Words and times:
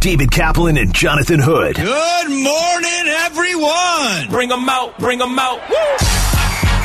David 0.00 0.30
Kaplan 0.30 0.76
and 0.76 0.94
Jonathan 0.94 1.40
Hood. 1.40 1.74
Good 1.74 2.30
morning, 2.30 3.04
everyone. 3.26 4.30
Bring 4.30 4.48
them 4.48 4.68
out, 4.68 4.96
bring 4.98 5.18
them 5.18 5.36
out. 5.36 5.58
Woo! 5.68 5.74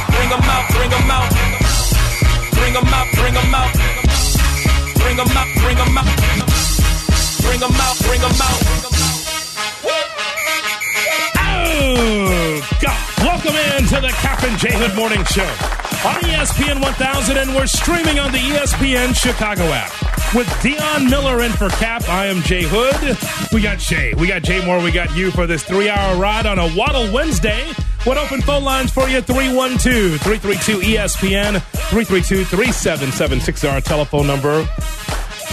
Bring 0.09 0.29
them 0.29 0.41
out, 0.41 0.65
bring 0.73 0.89
them 0.89 1.11
out. 1.13 1.29
Bring 2.57 2.73
them 2.73 2.89
out, 2.89 3.07
bring 3.13 3.33
them 3.33 3.53
out. 3.53 3.69
Bring 4.97 5.17
them 5.17 5.29
out, 5.29 5.47
bring 5.61 5.77
them 5.77 5.93
out. 5.93 6.09
Bring 7.45 7.59
them 7.61 7.75
out, 7.77 7.97
bring 8.01 8.21
them 8.21 8.33
out. 8.41 8.59
Oh, 11.37 12.65
God. 12.81 12.99
Welcome 13.19 13.55
in 13.55 13.85
to 13.93 14.01
the 14.01 14.09
Kap 14.25 14.41
and 14.41 14.57
J 14.57 14.73
Hood 14.73 14.95
Morning 14.95 15.23
Show 15.25 15.45
on 16.09 16.17
ESPN 16.25 16.81
1000, 16.81 17.37
and 17.37 17.53
we're 17.53 17.67
streaming 17.67 18.17
on 18.17 18.31
the 18.31 18.39
ESPN 18.39 19.15
Chicago 19.15 19.63
app. 19.65 20.22
With 20.35 20.47
Dionne 20.63 21.11
Miller 21.11 21.43
in 21.43 21.51
for 21.51 21.69
Kap, 21.69 22.09
I 22.09 22.25
am 22.25 22.41
Jay 22.41 22.63
Hood. 22.65 23.17
We 23.53 23.61
got 23.61 23.77
Jay, 23.77 24.15
we 24.15 24.25
got 24.27 24.41
Jay 24.41 24.65
Moore, 24.65 24.81
we 24.81 24.91
got 24.91 25.15
you 25.15 25.29
for 25.29 25.45
this 25.45 25.63
three 25.63 25.89
hour 25.89 26.17
ride 26.19 26.47
on 26.47 26.57
a 26.57 26.75
Waddle 26.75 27.11
Wednesday. 27.13 27.63
What 28.03 28.17
open 28.17 28.41
phone 28.41 28.63
lines 28.63 28.91
for 28.91 29.07
you? 29.07 29.21
312 29.21 30.19
332 30.19 30.79
ESPN, 30.79 31.61
332 31.61 32.45
3776 32.45 33.63
our 33.65 33.79
telephone 33.79 34.25
number. 34.25 34.63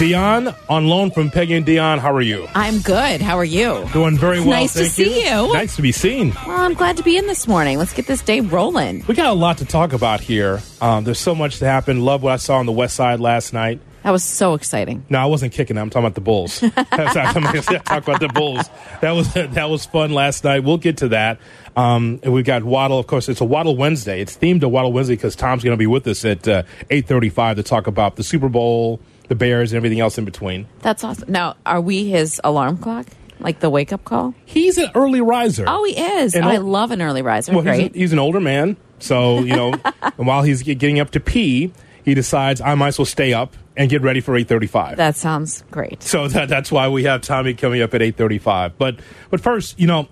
Dionne, 0.01 0.57
on 0.71 0.87
loan 0.87 1.11
from 1.11 1.31
Peggy 1.31 1.53
and 1.57 1.67
Dionne, 1.67 1.99
how 1.99 2.15
are 2.15 2.23
you? 2.23 2.49
I'm 2.55 2.79
good. 2.81 3.21
How 3.21 3.37
are 3.37 3.45
you? 3.45 3.87
Doing 3.93 4.17
very 4.17 4.39
It's 4.39 4.47
well. 4.47 4.61
nice 4.61 4.73
to 4.73 4.87
see 4.87 5.25
you. 5.27 5.53
Nice 5.53 5.77
to 5.77 5.83
be 5.83 5.93
seen. 5.93 6.33
Well, 6.47 6.59
I'm 6.59 6.73
glad 6.73 6.97
to 6.97 7.03
be 7.03 7.19
in 7.19 7.27
this 7.27 7.47
morning. 7.47 7.77
Let's 7.77 7.93
get 7.93 8.07
this 8.07 8.23
day 8.23 8.41
rolling. 8.41 9.05
We 9.07 9.15
got 9.15 9.27
a 9.27 9.35
lot 9.35 9.59
to 9.59 9.67
talk 9.67 9.93
about 9.93 10.21
here. 10.21 10.63
Um, 10.81 11.05
there's 11.05 11.19
so 11.19 11.35
much 11.35 11.59
to 11.59 11.67
happen. 11.67 12.01
Love 12.01 12.23
what 12.23 12.33
I 12.33 12.37
saw 12.37 12.57
on 12.57 12.65
the 12.65 12.73
West 12.73 12.97
Side 12.97 13.21
last 13.21 13.53
night. 13.53 13.79
That 14.03 14.11
was 14.13 14.25
so 14.25 14.55
exciting. 14.55 15.05
No, 15.11 15.19
I 15.19 15.27
wasn't 15.27 15.53
kicking 15.53 15.77
them. 15.77 15.85
I'm 15.85 15.91
talking 15.91 16.07
about 16.07 16.15
the 16.15 16.21
Bulls. 16.23 16.63
I'm 16.77 17.13
talk 17.13 18.03
about 18.03 18.21
the 18.21 18.31
Bulls. 18.33 18.71
That 19.01 19.13
was 19.13 19.33
that 19.35 19.69
was 19.69 19.85
fun 19.87 20.13
last 20.13 20.45
night. 20.45 20.65
We'll 20.65 20.79
get 20.79 20.99
to 20.99 21.09
that. 21.09 21.39
Um, 21.77 22.21
and 22.23 22.33
we've 22.33 22.45
got 22.45 22.65
Waddle. 22.65 22.99
Of 22.99 23.07
course, 23.07 23.29
it's 23.29 23.41
a 23.41 23.45
Waddle 23.45 23.77
Wednesday. 23.77 24.21
It's 24.21 24.37
themed 24.37 24.61
to 24.61 24.69
Waddle 24.69 24.93
Wednesday 24.93 25.17
because 25.17 25.37
Tom's 25.37 25.63
going 25.63 25.75
to 25.75 25.79
be 25.79 25.87
with 25.87 26.07
us 26.07 26.25
at 26.25 26.47
uh, 26.49 26.63
8:35 26.91 27.57
to 27.57 27.63
talk 27.63 27.87
about 27.87 28.17
the 28.17 28.23
Super 28.23 28.49
Bowl, 28.49 29.01
the 29.29 29.35
Bears, 29.35 29.73
and 29.73 29.77
everything 29.77 30.01
else 30.01 30.19
in 30.19 30.25
between. 30.25 30.67
That's 30.81 31.05
awesome. 31.05 31.31
Now, 31.31 31.57
are 31.67 31.81
we 31.81 32.09
his 32.09 32.41
alarm 32.43 32.79
clock? 32.79 33.07
Like 33.39 33.61
the 33.61 33.71
wake 33.71 33.93
up 33.93 34.05
call? 34.05 34.35
He's 34.45 34.77
an 34.77 34.91
early 34.95 35.23
riser. 35.23 35.65
Oh, 35.67 35.83
he 35.85 35.99
is. 35.99 36.35
And 36.35 36.45
I 36.45 36.59
love 36.59 36.91
an 36.91 37.01
early 37.01 37.23
riser. 37.23 37.55
Well, 37.55 37.63
he's, 37.63 37.91
a- 37.91 37.99
he's 37.99 38.13
an 38.13 38.19
older 38.19 38.41
man, 38.41 38.77
so 38.99 39.41
you 39.41 39.57
know, 39.57 39.73
and 40.03 40.27
while 40.27 40.43
he's 40.43 40.63
getting 40.63 41.01
up 41.01 41.11
to 41.13 41.21
pee, 41.21 41.73
he 42.05 42.15
decides 42.15 42.61
I 42.61 42.75
might 42.75 42.89
as 42.89 42.99
well 42.99 43.07
stay 43.07 43.33
up 43.33 43.55
and 43.81 43.89
get 43.89 44.03
ready 44.03 44.21
for 44.21 44.35
8:35. 44.39 44.97
that 44.97 45.17
sounds 45.17 45.65
great. 45.71 46.03
So 46.03 46.29
that, 46.29 46.51
that's 46.51 46.71
why 46.71 46.89
we 46.89 47.05
have 47.05 47.23
Tommy 47.23 47.55
coming 47.55 47.81
up 47.81 47.95
at 47.95 48.03
8:35. 48.03 48.73
But 48.77 48.97
but 49.31 49.41
first, 49.41 49.81
you 49.81 49.87
know, 49.87 50.07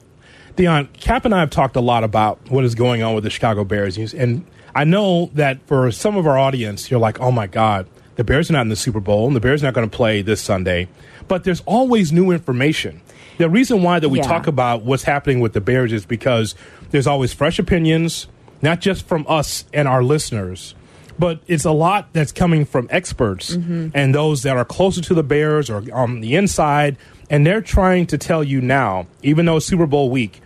Dionne, 0.56 0.90
Kap 0.94 1.24
and 1.26 1.34
I 1.34 1.40
have 1.40 1.50
talked 1.50 1.76
a 1.76 1.80
lot 1.80 2.02
about 2.02 2.38
what 2.50 2.64
is 2.64 2.74
going 2.74 3.02
on 3.02 3.14
with 3.14 3.24
the 3.24 3.30
Chicago 3.30 3.64
Bears, 3.64 3.98
and 4.14 4.44
I 4.74 4.84
know 4.84 5.30
that 5.34 5.60
for 5.66 5.90
some 5.92 6.16
of 6.16 6.26
our 6.26 6.38
audience, 6.38 6.90
you're 6.90 6.98
like, 6.98 7.20
oh 7.20 7.30
my 7.30 7.46
God, 7.46 7.86
the 8.16 8.24
Bears 8.24 8.48
are 8.48 8.54
not 8.54 8.62
in 8.62 8.68
the 8.68 8.76
Super 8.76 9.00
Bowl, 9.00 9.26
and 9.26 9.36
the 9.36 9.40
Bears 9.40 9.62
are 9.62 9.66
not 9.66 9.74
going 9.74 9.88
to 9.88 9.94
play 9.96 10.22
this 10.22 10.40
Sunday. 10.40 10.88
But 11.28 11.44
there's 11.44 11.60
always 11.66 12.10
new 12.10 12.30
information. 12.30 13.02
The 13.36 13.50
reason 13.50 13.82
why 13.82 14.00
that 14.00 14.08
we 14.08 14.18
Yeah. 14.18 14.24
talk 14.26 14.46
about 14.46 14.82
what's 14.82 15.02
happening 15.04 15.40
with 15.40 15.52
the 15.52 15.60
Bears 15.60 15.92
is 15.92 16.06
because 16.06 16.54
there's 16.90 17.06
always 17.06 17.32
fresh 17.34 17.58
opinions, 17.58 18.26
not 18.62 18.80
just 18.80 19.06
from 19.06 19.26
us 19.28 19.64
and 19.74 19.86
our 19.86 20.02
listeners, 20.02 20.74
but 21.18 21.40
it's 21.46 21.64
a 21.64 21.70
lot 21.70 22.08
that's 22.12 22.32
coming 22.32 22.64
from 22.64 22.86
experts 22.90 23.56
mm-hmm. 23.56 23.88
and 23.94 24.14
those 24.14 24.42
that 24.42 24.56
are 24.56 24.64
closer 24.64 25.00
to 25.02 25.14
the 25.14 25.22
Bears 25.22 25.68
or 25.68 25.82
on 25.92 26.20
the 26.20 26.36
inside, 26.36 26.96
and 27.28 27.46
they're 27.46 27.60
trying 27.60 28.06
to 28.06 28.18
tell 28.18 28.44
you 28.44 28.60
now, 28.60 29.06
even 29.22 29.46
though 29.46 29.56
it's 29.56 29.66
Super 29.66 29.86
Bowl 29.86 30.10
week, 30.10 30.40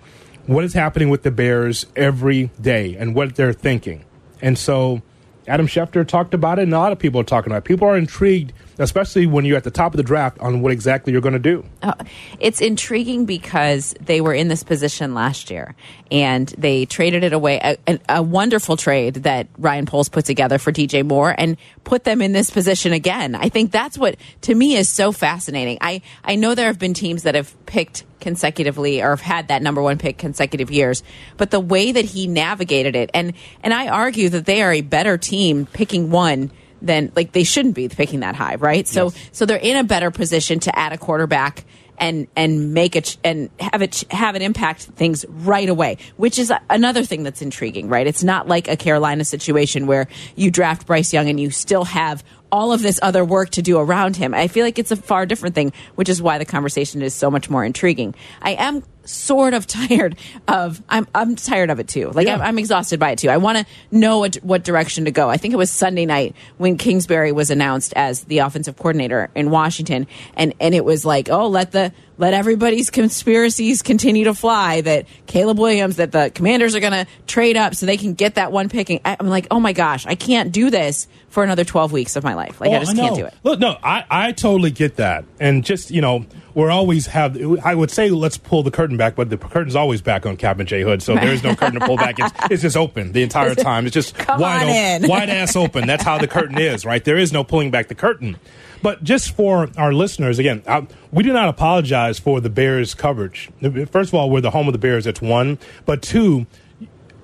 what 0.47 0.65
is 0.65 0.75
happening 0.75 1.09
with 1.09 1.22
the 1.22 1.31
Bears 1.31 1.87
every 1.94 2.50
day 2.61 2.97
and 2.97 3.15
what 3.15 3.37
they're 3.37 3.53
thinking. 3.53 4.05
And 4.41 4.59
so 4.59 5.03
Adam 5.47 5.66
Schefter 5.66 6.06
talked 6.06 6.34
about 6.34 6.59
it, 6.59 6.62
and 6.62 6.75
a 6.75 6.78
lot 6.78 6.93
of 6.93 6.99
people 6.99 7.21
are 7.21 7.25
talking 7.25 7.53
about 7.53 7.59
it. 7.59 7.65
People 7.65 7.88
are 7.88 7.97
intrigued, 7.97 8.53
especially 8.78 9.27
when 9.27 9.44
you're 9.44 9.56
at 9.56 9.65
the 9.65 9.71
top 9.71 9.93
of 9.93 9.97
the 9.97 10.03
draft, 10.03 10.38
on 10.38 10.60
what 10.60 10.72
exactly 10.72 11.12
you're 11.12 11.22
going 11.22 11.33
to 11.33 11.38
do. 11.38 11.65
Uh, 11.83 11.94
it's 12.41 12.60
intriguing 12.60 13.25
because 13.25 13.94
they 14.00 14.21
were 14.21 14.34
in 14.34 14.49
this 14.49 14.62
position 14.62 15.15
last 15.15 15.50
year 15.50 15.75
and 16.10 16.49
they 16.59 16.87
traded 16.87 17.25
it 17.25 17.32
away. 17.32 17.61
A, 17.62 17.78
a, 17.87 18.00
a 18.16 18.22
wonderful 18.22 18.77
trade 18.77 19.15
that 19.15 19.47
Ryan 19.59 19.87
Poles 19.87 20.09
put 20.09 20.25
together 20.25 20.59
for 20.59 20.72
DJ 20.72 21.05
Moore 21.06 21.34
and 21.37 21.56
put 21.84 22.05
them 22.05 22.22
in 22.22 22.32
this 22.32 22.50
position 22.50 22.93
again. 22.93 23.34
I 23.34 23.49
think 23.49 23.72
that's 23.72 23.99
what 23.99 24.16
to 24.43 24.55
me 24.55 24.77
is 24.77 24.88
so 24.88 25.12
fascinating. 25.12 25.78
I, 25.81 26.03
I 26.25 26.37
know 26.37 26.55
there 26.55 26.66
have 26.66 26.78
been 26.78 26.94
teams 26.94 27.22
that 27.25 27.34
have 27.34 27.55
picked 27.66 28.05
consecutively 28.21 29.03
or 29.03 29.11
have 29.11 29.21
had 29.21 29.49
that 29.49 29.62
number 29.62 29.82
one 29.82 29.99
pick 29.99 30.16
consecutive 30.16 30.71
years, 30.71 31.03
but 31.37 31.50
the 31.50 31.61
way 31.61 31.93
that 31.93 32.05
he 32.05 32.27
navigated 32.27 32.94
it 32.94 33.11
and 33.12 33.32
and 33.62 33.75
I 33.75 33.88
argue 33.88 34.28
that 34.31 34.47
they 34.47 34.62
are 34.62 34.72
a 34.72 34.81
better 34.81 35.19
team 35.19 35.66
picking 35.66 36.11
one 36.11 36.50
than 36.82 37.12
like 37.16 37.32
they 37.32 37.44
shouldn't 37.44 37.75
be 37.75 37.88
picking 37.88 38.20
that 38.20 38.34
high, 38.34 38.56
right? 38.56 38.87
So 38.87 39.12
so 39.32 39.47
they're 39.47 39.56
in 39.56 39.76
a 39.76 39.84
better 39.84 40.10
position 40.10 40.60
to 40.60 40.78
add 40.78 40.93
a 40.93 40.98
quarterback 40.98 41.65
and 41.98 42.26
and 42.37 42.75
make 42.75 42.97
it 42.97 43.16
and 43.22 43.48
have 43.60 43.82
it 43.82 44.04
have 44.10 44.34
an 44.34 44.43
impact 44.43 44.82
things 44.82 45.25
right 45.28 45.69
away, 45.69 45.98
which 46.16 46.38
is 46.38 46.53
another 46.69 47.04
thing 47.04 47.22
that's 47.22 47.43
intriguing, 47.43 47.88
right? 47.88 48.06
It's 48.06 48.25
not 48.25 48.48
like 48.48 48.69
a 48.69 48.76
Carolina 48.76 49.25
situation 49.25 49.87
where 49.87 50.09
you 50.34 50.50
draft 50.50 50.87
Bryce 50.87 51.12
Young 51.12 51.28
and 51.28 51.38
you 51.38 51.50
still 51.50 51.84
have 51.84 52.25
all 52.50 52.72
of 52.72 52.82
this 52.82 52.99
other 53.03 53.25
work 53.25 53.50
to 53.50 53.62
do 53.62 53.78
around 53.78 54.16
him. 54.16 54.34
I 54.34 54.49
feel 54.49 54.64
like 54.64 54.78
it's 54.78 54.91
a 54.91 54.97
far 54.97 55.25
different 55.25 55.54
thing, 55.54 55.72
which 55.94 56.10
is 56.10 56.20
why 56.20 56.38
the 56.38 56.44
conversation 56.44 57.00
is 57.00 57.14
so 57.14 57.31
much 57.31 57.49
more 57.49 57.64
intriguing. 57.64 58.14
I 58.43 58.53
am 58.53 58.82
sort 59.05 59.55
of 59.55 59.67
tired 59.73 60.17
of 60.49 60.83
I'm 60.89 61.07
I'm 61.15 61.37
tired 61.37 61.71
of 61.71 61.81
it 61.81 61.89
too. 61.89 62.11
Like 62.11 62.27
Yeah. 62.27 62.35
I'm, 62.35 62.43
I'm 62.43 62.59
exhausted 62.59 63.01
by 63.01 63.11
it 63.11 63.19
too. 63.19 63.29
I 63.29 63.37
want 63.37 63.59
to 63.59 63.67
know 63.91 64.19
what, 64.19 64.37
what 64.37 64.65
direction 64.65 65.05
to 65.05 65.11
go. 65.11 65.29
I 65.29 65.37
think 65.37 65.55
it 65.55 65.57
was 65.57 65.71
Sunday 65.71 66.07
night 66.07 66.35
when 66.59 66.77
Kingsbury 66.77 67.33
was 67.33 67.51
announced 67.51 67.93
as 67.97 68.25
the 68.25 68.39
offensive 68.39 68.77
coordinator 68.77 69.31
in 69.35 69.51
Washington, 69.51 70.07
and 70.35 70.55
and 70.61 70.75
it 70.75 70.85
was 70.85 71.05
like, 71.05 71.29
oh, 71.31 71.49
let 71.49 71.73
the 71.73 71.93
let 72.22 72.34
everybody's 72.34 72.88
conspiracies 72.88 73.83
continue 73.83 74.25
to 74.25 74.34
fly. 74.34 74.81
That 74.81 75.06
Caleb 75.27 75.59
Williams, 75.59 75.97
that 75.97 76.12
the 76.12 76.31
Commanders 76.34 76.75
are 76.75 76.81
going 76.81 76.93
to 76.93 77.06
trade 77.27 77.56
up 77.56 77.75
so 77.75 77.84
they 77.87 77.97
can 77.97 78.15
get 78.15 78.37
that 78.37 78.53
one 78.53 78.69
picking. 78.69 79.00
I- 79.05 79.16
I'm 79.19 79.28
like, 79.28 79.49
oh 79.50 79.59
my 79.60 79.72
gosh, 79.72 80.06
I 80.06 80.15
can't 80.15 80.53
do 80.53 80.71
this 80.71 81.09
for 81.28 81.43
another 81.43 81.65
12 81.65 81.93
weeks 81.93 82.15
of 82.16 82.22
my 82.25 82.34
life. 82.34 82.61
Like 82.61 82.71
I 82.71 82.77
Oh, 82.77 82.81
just 82.81 82.94
know. 82.94 83.03
can't 83.05 83.16
do 83.16 83.25
it. 83.27 83.34
Look, 83.43 83.59
no, 83.59 83.77
I, 83.82 84.05
I 84.11 84.32
totally 84.32 84.71
get 84.71 84.97
that. 84.97 85.25
And 85.41 85.65
just, 85.65 85.91
you 85.91 86.00
know, 86.00 86.25
we're 86.55 86.71
always 86.71 87.06
have, 87.06 87.37
I 87.65 87.75
would 87.75 87.91
say 87.91 88.11
let's 88.11 88.37
pull 88.37 88.62
the 88.62 88.71
curtain 88.71 88.97
back, 88.99 89.16
but 89.16 89.31
the 89.31 89.38
curtain's 89.38 89.75
always 89.75 90.03
back 90.03 90.27
on 90.27 90.37
Captain 90.37 90.61
and 90.61 90.69
J 90.69 90.82
Hood. 90.82 91.03
So 91.03 91.15
there 91.15 91.32
is 91.32 91.43
no 91.43 91.56
curtain 91.56 91.81
to 91.81 91.87
pull 91.87 91.97
back. 91.97 92.16
It's, 92.19 92.31
it's 92.50 92.62
just 92.62 92.77
open 92.77 93.12
the 93.12 93.22
entire 93.22 93.55
time. 93.55 93.87
It's 93.87 93.94
just 93.94 94.15
Come 94.19 94.41
wide, 94.41 94.62
on 94.65 94.69
o- 94.69 94.72
in. 95.05 95.09
wide 95.09 95.31
ass 95.31 95.56
open. 95.56 95.87
That's 95.87 96.05
how 96.05 96.19
the 96.19 96.28
curtain 96.28 96.59
is, 96.61 96.84
right? 96.84 97.03
There 97.03 97.16
is 97.19 97.32
no 97.32 97.43
pulling 97.44 97.71
back 97.71 97.88
the 97.88 97.94
curtain. 97.94 98.37
But 98.82 99.04
just 99.04 99.34
for 99.37 99.69
our 99.76 99.93
listeners, 99.93 100.38
again, 100.38 100.62
I, 100.66 100.87
we 101.12 101.22
do 101.22 101.32
not 101.32 101.48
apologize 101.48 102.19
for 102.19 102.41
the 102.41 102.50
Bears 102.50 102.94
coverage. 102.94 103.50
First 103.91 104.10
of 104.10 104.15
all, 104.15 104.28
we're 104.28 104.41
the 104.41 104.50
home 104.50 104.66
of 104.66 104.72
the 104.72 104.78
Bears. 104.78 105.04
That's 105.04 105.22
one. 105.22 105.59
But 105.87 106.03
two, 106.03 106.47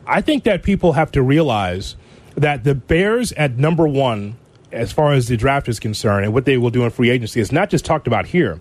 I 0.06 0.20
think 0.20 0.44
that 0.44 0.62
people 0.62 0.92
have 0.92 1.10
to 1.12 1.22
realize 1.22 1.96
that 2.36 2.64
the 2.64 2.74
Bears 2.74 3.32
at 3.32 3.58
number 3.58 3.86
one, 3.88 4.36
as 4.70 4.92
far 4.92 5.12
as 5.12 5.26
the 5.26 5.36
draft 5.36 5.68
is 5.68 5.80
concerned, 5.80 6.24
and 6.24 6.32
what 6.32 6.44
they 6.44 6.56
will 6.56 6.70
do 6.70 6.84
in 6.84 6.90
free 6.90 7.10
agency, 7.10 7.40
is 7.40 7.50
not 7.50 7.70
just 7.70 7.84
talked 7.84 8.06
about 8.06 8.26
here. 8.26 8.60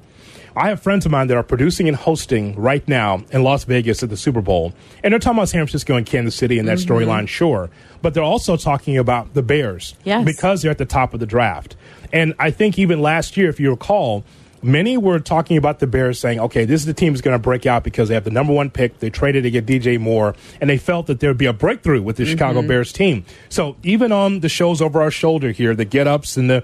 I 0.56 0.70
have 0.70 0.82
friends 0.82 1.06
of 1.06 1.12
mine 1.12 1.28
that 1.28 1.38
are 1.38 1.44
producing 1.44 1.88
and 1.88 1.96
hosting 1.96 2.56
right 2.56 2.86
now 2.88 3.24
in 3.30 3.44
Las 3.44 3.64
Vegas 3.66 4.02
at 4.02 4.10
the 4.10 4.18
Super 4.18 4.42
Bowl, 4.42 4.74
and 5.04 5.12
they're 5.12 5.20
talking 5.20 5.38
about 5.38 5.50
San 5.50 5.60
Francisco 5.60 5.96
and 5.96 6.04
Kansas 6.04 6.34
City 6.34 6.58
and 6.58 6.68
that 6.68 6.80
mm-hmm. 6.80 6.92
storyline, 6.92 7.28
sure, 7.28 7.70
but 8.02 8.16
they're 8.16 8.24
also 8.24 8.58
talking 8.58 8.98
about 8.98 9.36
the 9.36 9.44
Bears 9.44 9.94
Yes. 10.04 10.26
because 10.26 10.64
they're 10.64 10.72
at 10.72 10.80
the 10.80 10.86
top 10.86 11.14
of 11.14 11.20
the 11.20 11.28
draft. 11.28 11.76
And 12.12 12.34
I 12.40 12.52
think 12.52 12.80
even 12.80 13.02
last 13.02 13.38
year, 13.38 13.50
if 13.50 13.60
you 13.60 13.70
recall, 13.72 14.24
many 14.62 14.98
were 14.98 15.20
talking 15.20 15.58
about 15.58 15.80
the 15.80 15.88
Bears 15.88 16.20
saying, 16.20 16.40
okay, 16.40 16.66
this 16.66 16.82
is 16.82 16.86
the 16.86 16.94
team 16.94 17.14
that's 17.14 17.22
going 17.22 17.36
to 17.36 17.42
break 17.42 17.66
out 17.66 17.84
because 17.84 18.10
they 18.10 18.14
have 18.14 18.24
the 18.24 18.32
number 18.32 18.54
one 18.54 18.70
pick. 18.70 19.00
They 19.00 19.10
traded 19.10 19.44
to 19.44 19.52
get 19.52 19.66
DJ 19.66 20.00
Moore, 20.00 20.36
and 20.60 20.70
they 20.70 20.78
felt 20.78 21.08
that 21.08 21.20
there 21.20 21.30
would 21.30 21.38
be 21.38 21.46
a 21.46 21.54
breakthrough 21.54 22.02
with 22.02 22.18
the 22.18 22.26
Chicago 22.26 22.62
Bears 22.68 22.92
team. 22.92 23.26
So 23.50 23.78
even 23.84 24.12
on 24.12 24.40
the 24.42 24.50
shows 24.50 24.82
over 24.82 25.02
our 25.02 25.12
shoulder 25.12 25.52
here, 25.52 25.76
the 25.76 25.86
get 25.86 26.08
ups 26.08 26.38
and 26.38 26.50
the 26.50 26.64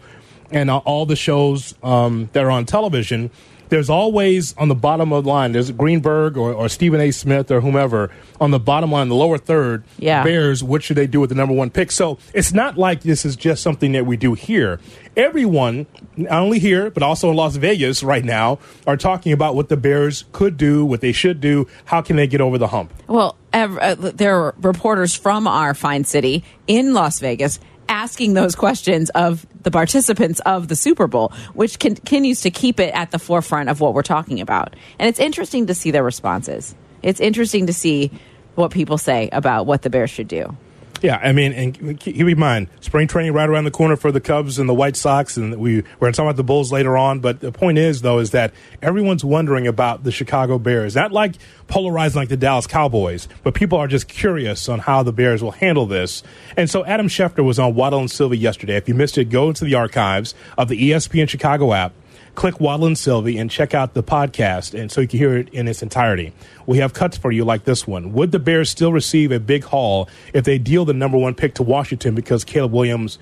and 0.52 0.70
all 0.70 1.08
the 1.08 1.16
shows 1.16 1.74
um, 1.82 2.30
that 2.34 2.46
are 2.46 2.52
on 2.52 2.66
television, 2.66 3.32
there's 3.74 3.90
always 3.90 4.56
on 4.58 4.68
the 4.68 4.76
bottom 4.76 5.12
of 5.12 5.24
the 5.24 5.30
line, 5.32 5.52
there's 5.52 5.72
Greenberg 5.72 6.38
or, 6.38 6.54
or 6.54 6.70
Stephen 6.70 7.02
A. 7.02 7.10
Smith 7.10 7.50
or 7.50 7.60
whomever 7.60 8.12
on 8.40 8.52
the 8.52 8.60
bottom 8.60 8.92
line, 8.92 9.10
the 9.10 9.16
lower 9.16 9.40
third, 9.40 9.84
Yeah. 9.98 10.24
Bears, 10.24 10.64
what 10.64 10.84
should 10.84 10.96
they 10.96 11.08
do 11.08 11.20
with 11.20 11.30
the 11.32 11.36
number 11.36 11.56
one 11.56 11.72
pick? 11.72 11.92
So 11.92 12.20
it's 12.36 12.54
not 12.54 12.78
like 12.78 13.02
this 13.02 13.26
is 13.26 13.36
just 13.36 13.64
something 13.64 13.94
that 13.94 14.06
we 14.06 14.16
do 14.16 14.36
here. 14.36 14.80
Everyone, 15.18 15.88
not 16.16 16.44
only 16.44 16.60
here, 16.60 16.92
but 16.92 17.02
also 17.02 17.32
in 17.32 17.36
Las 17.36 17.56
Vegas 17.56 18.04
right 18.04 18.24
now, 18.24 18.60
are 18.86 18.96
talking 18.96 19.34
about 19.34 19.56
what 19.56 19.70
the 19.70 19.78
Bears 19.78 20.26
could 20.34 20.56
do, 20.56 20.86
what 20.86 21.02
they 21.02 21.12
should 21.12 21.42
do, 21.42 21.68
how 21.86 22.04
can 22.04 22.16
they 22.16 22.28
get 22.28 22.42
over 22.42 22.60
the 22.60 22.68
hump. 22.68 22.94
Well, 23.08 23.36
uh, 23.54 23.96
there 23.96 24.40
are 24.40 24.54
reporters 24.62 25.16
from 25.16 25.48
our 25.48 25.74
fine 25.74 26.04
city 26.04 26.44
in 26.68 26.94
Las 26.94 27.20
Vegas 27.20 27.60
asking 27.94 28.34
those 28.34 28.56
questions 28.56 29.12
of 29.12 29.46
the 29.62 29.70
participants 29.70 30.40
of 30.40 30.68
the 30.68 30.76
Super 30.76 31.06
Bowl, 31.06 31.32
which 31.54 31.78
con- 31.78 31.96
continues 31.96 32.42
to 32.42 32.50
keep 32.50 32.80
it 32.80 32.92
at 32.96 33.12
the 33.12 33.20
forefront 33.20 33.70
of 33.70 33.80
what 33.80 33.94
we're 33.94 34.02
talking 34.02 34.42
about. 34.42 34.76
And 34.98 35.08
it's 35.08 35.20
interesting 35.20 35.68
to 35.68 35.76
see 35.76 35.92
their 35.92 36.04
responses. 36.04 36.74
It's 37.04 37.20
interesting 37.20 37.68
to 37.68 37.74
see 37.74 38.12
what 38.56 38.72
people 38.72 38.98
say 38.98 39.30
about 39.32 39.68
what 39.68 39.84
the 39.84 39.92
Bears 39.92 40.10
should 40.10 40.28
do. 40.28 40.58
Yeah, 41.04 41.20
I 41.22 41.34
mean, 41.34 41.52
and 41.52 42.00
keep 42.00 42.16
in 42.16 42.40
mind, 42.40 42.70
spring 42.80 43.10
training 43.10 43.34
right 43.34 43.50
around 43.50 43.66
the 43.66 43.72
corner 43.72 43.98
for 43.98 44.10
the 44.10 44.22
Cubs 44.22 44.58
and 44.58 44.70
the 44.70 44.74
White 44.74 44.96
Sox, 44.96 45.36
and 45.36 45.54
we 45.58 45.82
we're 45.82 46.00
going 46.00 46.14
to 46.14 46.16
talk 46.16 46.24
about 46.24 46.38
the 46.38 46.46
Bulls 46.46 46.72
later 46.72 46.96
on. 46.96 47.20
But 47.20 47.42
the 47.42 47.52
point 47.52 47.78
is, 47.78 48.04
though, 48.04 48.20
is 48.20 48.32
that 48.32 48.54
everyone's 48.82 49.26
wondering 49.26 49.68
about 49.68 50.06
the 50.06 50.14
Chicago 50.14 50.58
Bears. 50.58 50.96
Not 50.96 51.12
like 51.12 51.36
polarizing 51.68 52.22
like 52.22 52.30
the 52.30 52.38
Dallas 52.38 52.68
Cowboys, 52.68 53.28
but 53.44 53.54
people 53.54 53.78
are 53.78 53.88
just 53.88 54.08
curious 54.08 54.70
on 54.70 54.80
how 54.80 55.04
the 55.04 55.12
Bears 55.12 55.44
will 55.44 55.52
handle 55.52 55.86
this. 55.86 56.24
And 56.56 56.70
so 56.70 56.86
Adam 56.86 57.10
Schefter 57.10 57.44
was 57.44 57.60
on 57.60 57.76
Waddle 57.76 58.00
and 58.00 58.10
Silvy 58.10 58.38
yesterday. 58.38 58.78
If 58.78 58.88
you 58.88 58.96
missed 58.96 59.18
it, 59.18 59.26
go 59.26 59.50
into 59.50 59.66
the 59.66 59.76
archives 59.76 60.34
of 60.58 60.70
the 60.70 60.92
ESPN 60.92 61.28
Chicago 61.28 61.74
app 61.74 61.92
click 62.36 62.60
Waddle 62.60 62.88
and 62.88 62.98
Silvy 62.98 63.38
and 63.38 63.50
check 63.50 63.74
out 63.74 63.94
the 63.94 64.04
podcast, 64.04 64.78
and 64.80 64.92
so 64.92 65.02
you 65.02 65.08
can 65.08 65.20
hear 65.20 65.38
it 65.38 65.50
in 65.50 65.68
its 65.68 65.84
entirety. 65.84 66.34
We 66.66 66.80
have 66.80 66.94
cuts 66.94 67.18
for 67.18 67.32
you 67.32 67.46
like 67.46 67.64
this 67.64 67.86
one. 67.88 68.14
Would 68.14 68.32
the 68.32 68.40
Bears 68.40 68.70
still 68.70 68.92
receive 68.92 69.32
a 69.32 69.40
big 69.40 69.64
haul 69.64 70.10
if 70.34 70.44
they 70.46 70.58
deal 70.58 70.86
the 70.86 70.94
number 70.94 71.18
one 71.18 71.36
pick 71.36 71.56
to 71.56 71.64
Washington 71.64 72.16
because 72.16 72.44
Caleb 72.44 72.72
Williams, 72.72 73.20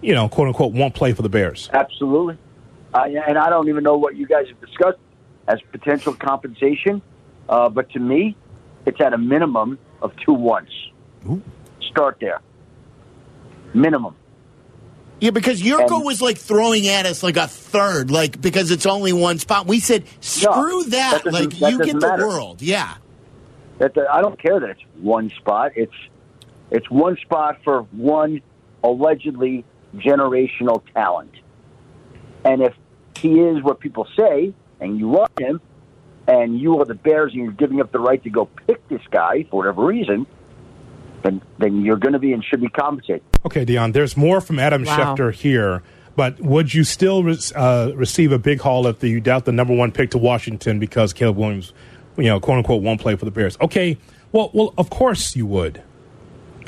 you 0.00 0.14
know, 0.14 0.28
quote 0.28 0.48
unquote, 0.48 0.72
won't 0.72 0.94
play 0.94 1.12
for 1.12 1.22
the 1.22 1.28
Bears? 1.28 1.70
Absolutely. 1.72 2.36
Uh, 2.92 3.04
and 3.26 3.38
I 3.38 3.50
don't 3.50 3.68
even 3.68 3.84
know 3.84 3.96
what 3.96 4.16
you 4.16 4.26
guys 4.26 4.48
have 4.48 4.60
discussed 4.60 4.98
as 5.46 5.60
potential 5.72 6.12
compensation, 6.14 7.02
uh, 7.48 7.68
but 7.68 7.90
to 7.90 7.98
me, 7.98 8.36
it's 8.86 9.00
at 9.00 9.12
a 9.12 9.18
minimum 9.18 9.78
of 10.02 10.12
two 10.24 10.32
ones. 10.32 10.70
Start 11.90 12.18
there. 12.20 12.40
Minimum. 13.74 14.16
Yeah, 15.20 15.30
because 15.30 15.62
Yurko 15.62 15.96
And- 15.96 16.04
was 16.04 16.22
like 16.22 16.38
throwing 16.38 16.88
at 16.88 17.06
us 17.06 17.22
like 17.22 17.36
a 17.36 17.46
third, 17.46 18.10
like 18.10 18.40
because 18.40 18.70
it's 18.70 18.86
only 18.86 19.12
one 19.12 19.38
spot. 19.38 19.66
We 19.66 19.80
said, 19.80 20.04
screw 20.20 20.84
that. 20.84 21.24
that 21.24 21.32
like 21.32 21.50
that 21.58 21.72
you 21.72 21.78
get 21.84 22.00
the 22.00 22.06
matter. 22.08 22.26
world. 22.26 22.62
Yeah. 22.62 22.94
That 23.78 23.94
that- 23.94 24.10
I 24.12 24.20
don't 24.22 24.38
care 24.40 24.58
that 24.60 24.70
it's 24.70 24.82
one 25.00 25.30
spot. 25.30 25.72
It's 25.76 25.92
it's 26.70 26.90
one 26.90 27.16
spot 27.18 27.58
for 27.64 27.82
one 27.92 28.40
allegedly 28.82 29.64
generational 29.96 30.82
talent. 30.94 31.34
And 32.44 32.62
if 32.62 32.74
he 33.18 33.40
is 33.40 33.62
what 33.62 33.80
people 33.80 34.06
say, 34.16 34.54
and 34.80 34.98
you 34.98 35.08
want 35.08 35.38
him, 35.38 35.60
and 36.26 36.58
you 36.58 36.78
are 36.80 36.84
the 36.84 36.94
Bears, 36.94 37.32
and 37.34 37.42
you're 37.42 37.52
giving 37.52 37.80
up 37.80 37.92
the 37.92 37.98
right 37.98 38.22
to 38.24 38.30
go 38.30 38.46
pick 38.66 38.86
this 38.88 39.02
guy 39.10 39.44
for 39.50 39.58
whatever 39.58 39.84
reason, 39.84 40.26
then 41.22 41.40
then 41.58 41.82
you're 41.84 41.96
going 41.98 42.12
to 42.12 42.18
be 42.18 42.32
and 42.32 42.44
should 42.44 42.60
be 42.60 42.68
compensated. 42.68 43.22
Okay, 43.44 43.64
Dionne, 43.66 43.92
there's 43.92 44.16
more 44.16 44.40
from 44.40 44.58
Adam 44.58 44.84
Wow. 44.84 45.14
Schefter 45.16 45.32
here, 45.32 45.82
but 46.16 46.40
would 46.40 46.72
you 46.74 46.84
still 46.84 47.22
re- 47.24 47.38
uh, 47.54 47.92
receive 47.94 48.32
a 48.32 48.38
big 48.38 48.60
haul 48.60 48.86
if 48.86 49.02
you 49.02 49.20
doubt 49.20 49.44
the 49.44 49.52
number 49.52 49.74
one 49.74 49.92
pick 49.92 50.10
to 50.10 50.18
Washington 50.18 50.78
because 50.78 51.12
Caleb 51.12 51.36
Williams, 51.36 51.72
you 52.16 52.24
know, 52.24 52.40
quote 52.40 52.58
unquote, 52.58 52.82
won't 52.82 53.00
play 53.00 53.16
for 53.16 53.24
the 53.24 53.30
Bears? 53.30 53.56
Okay, 53.60 53.98
well, 54.32 54.50
well, 54.54 54.74
of 54.78 54.90
course 54.90 55.34
you 55.36 55.46
would. 55.46 55.82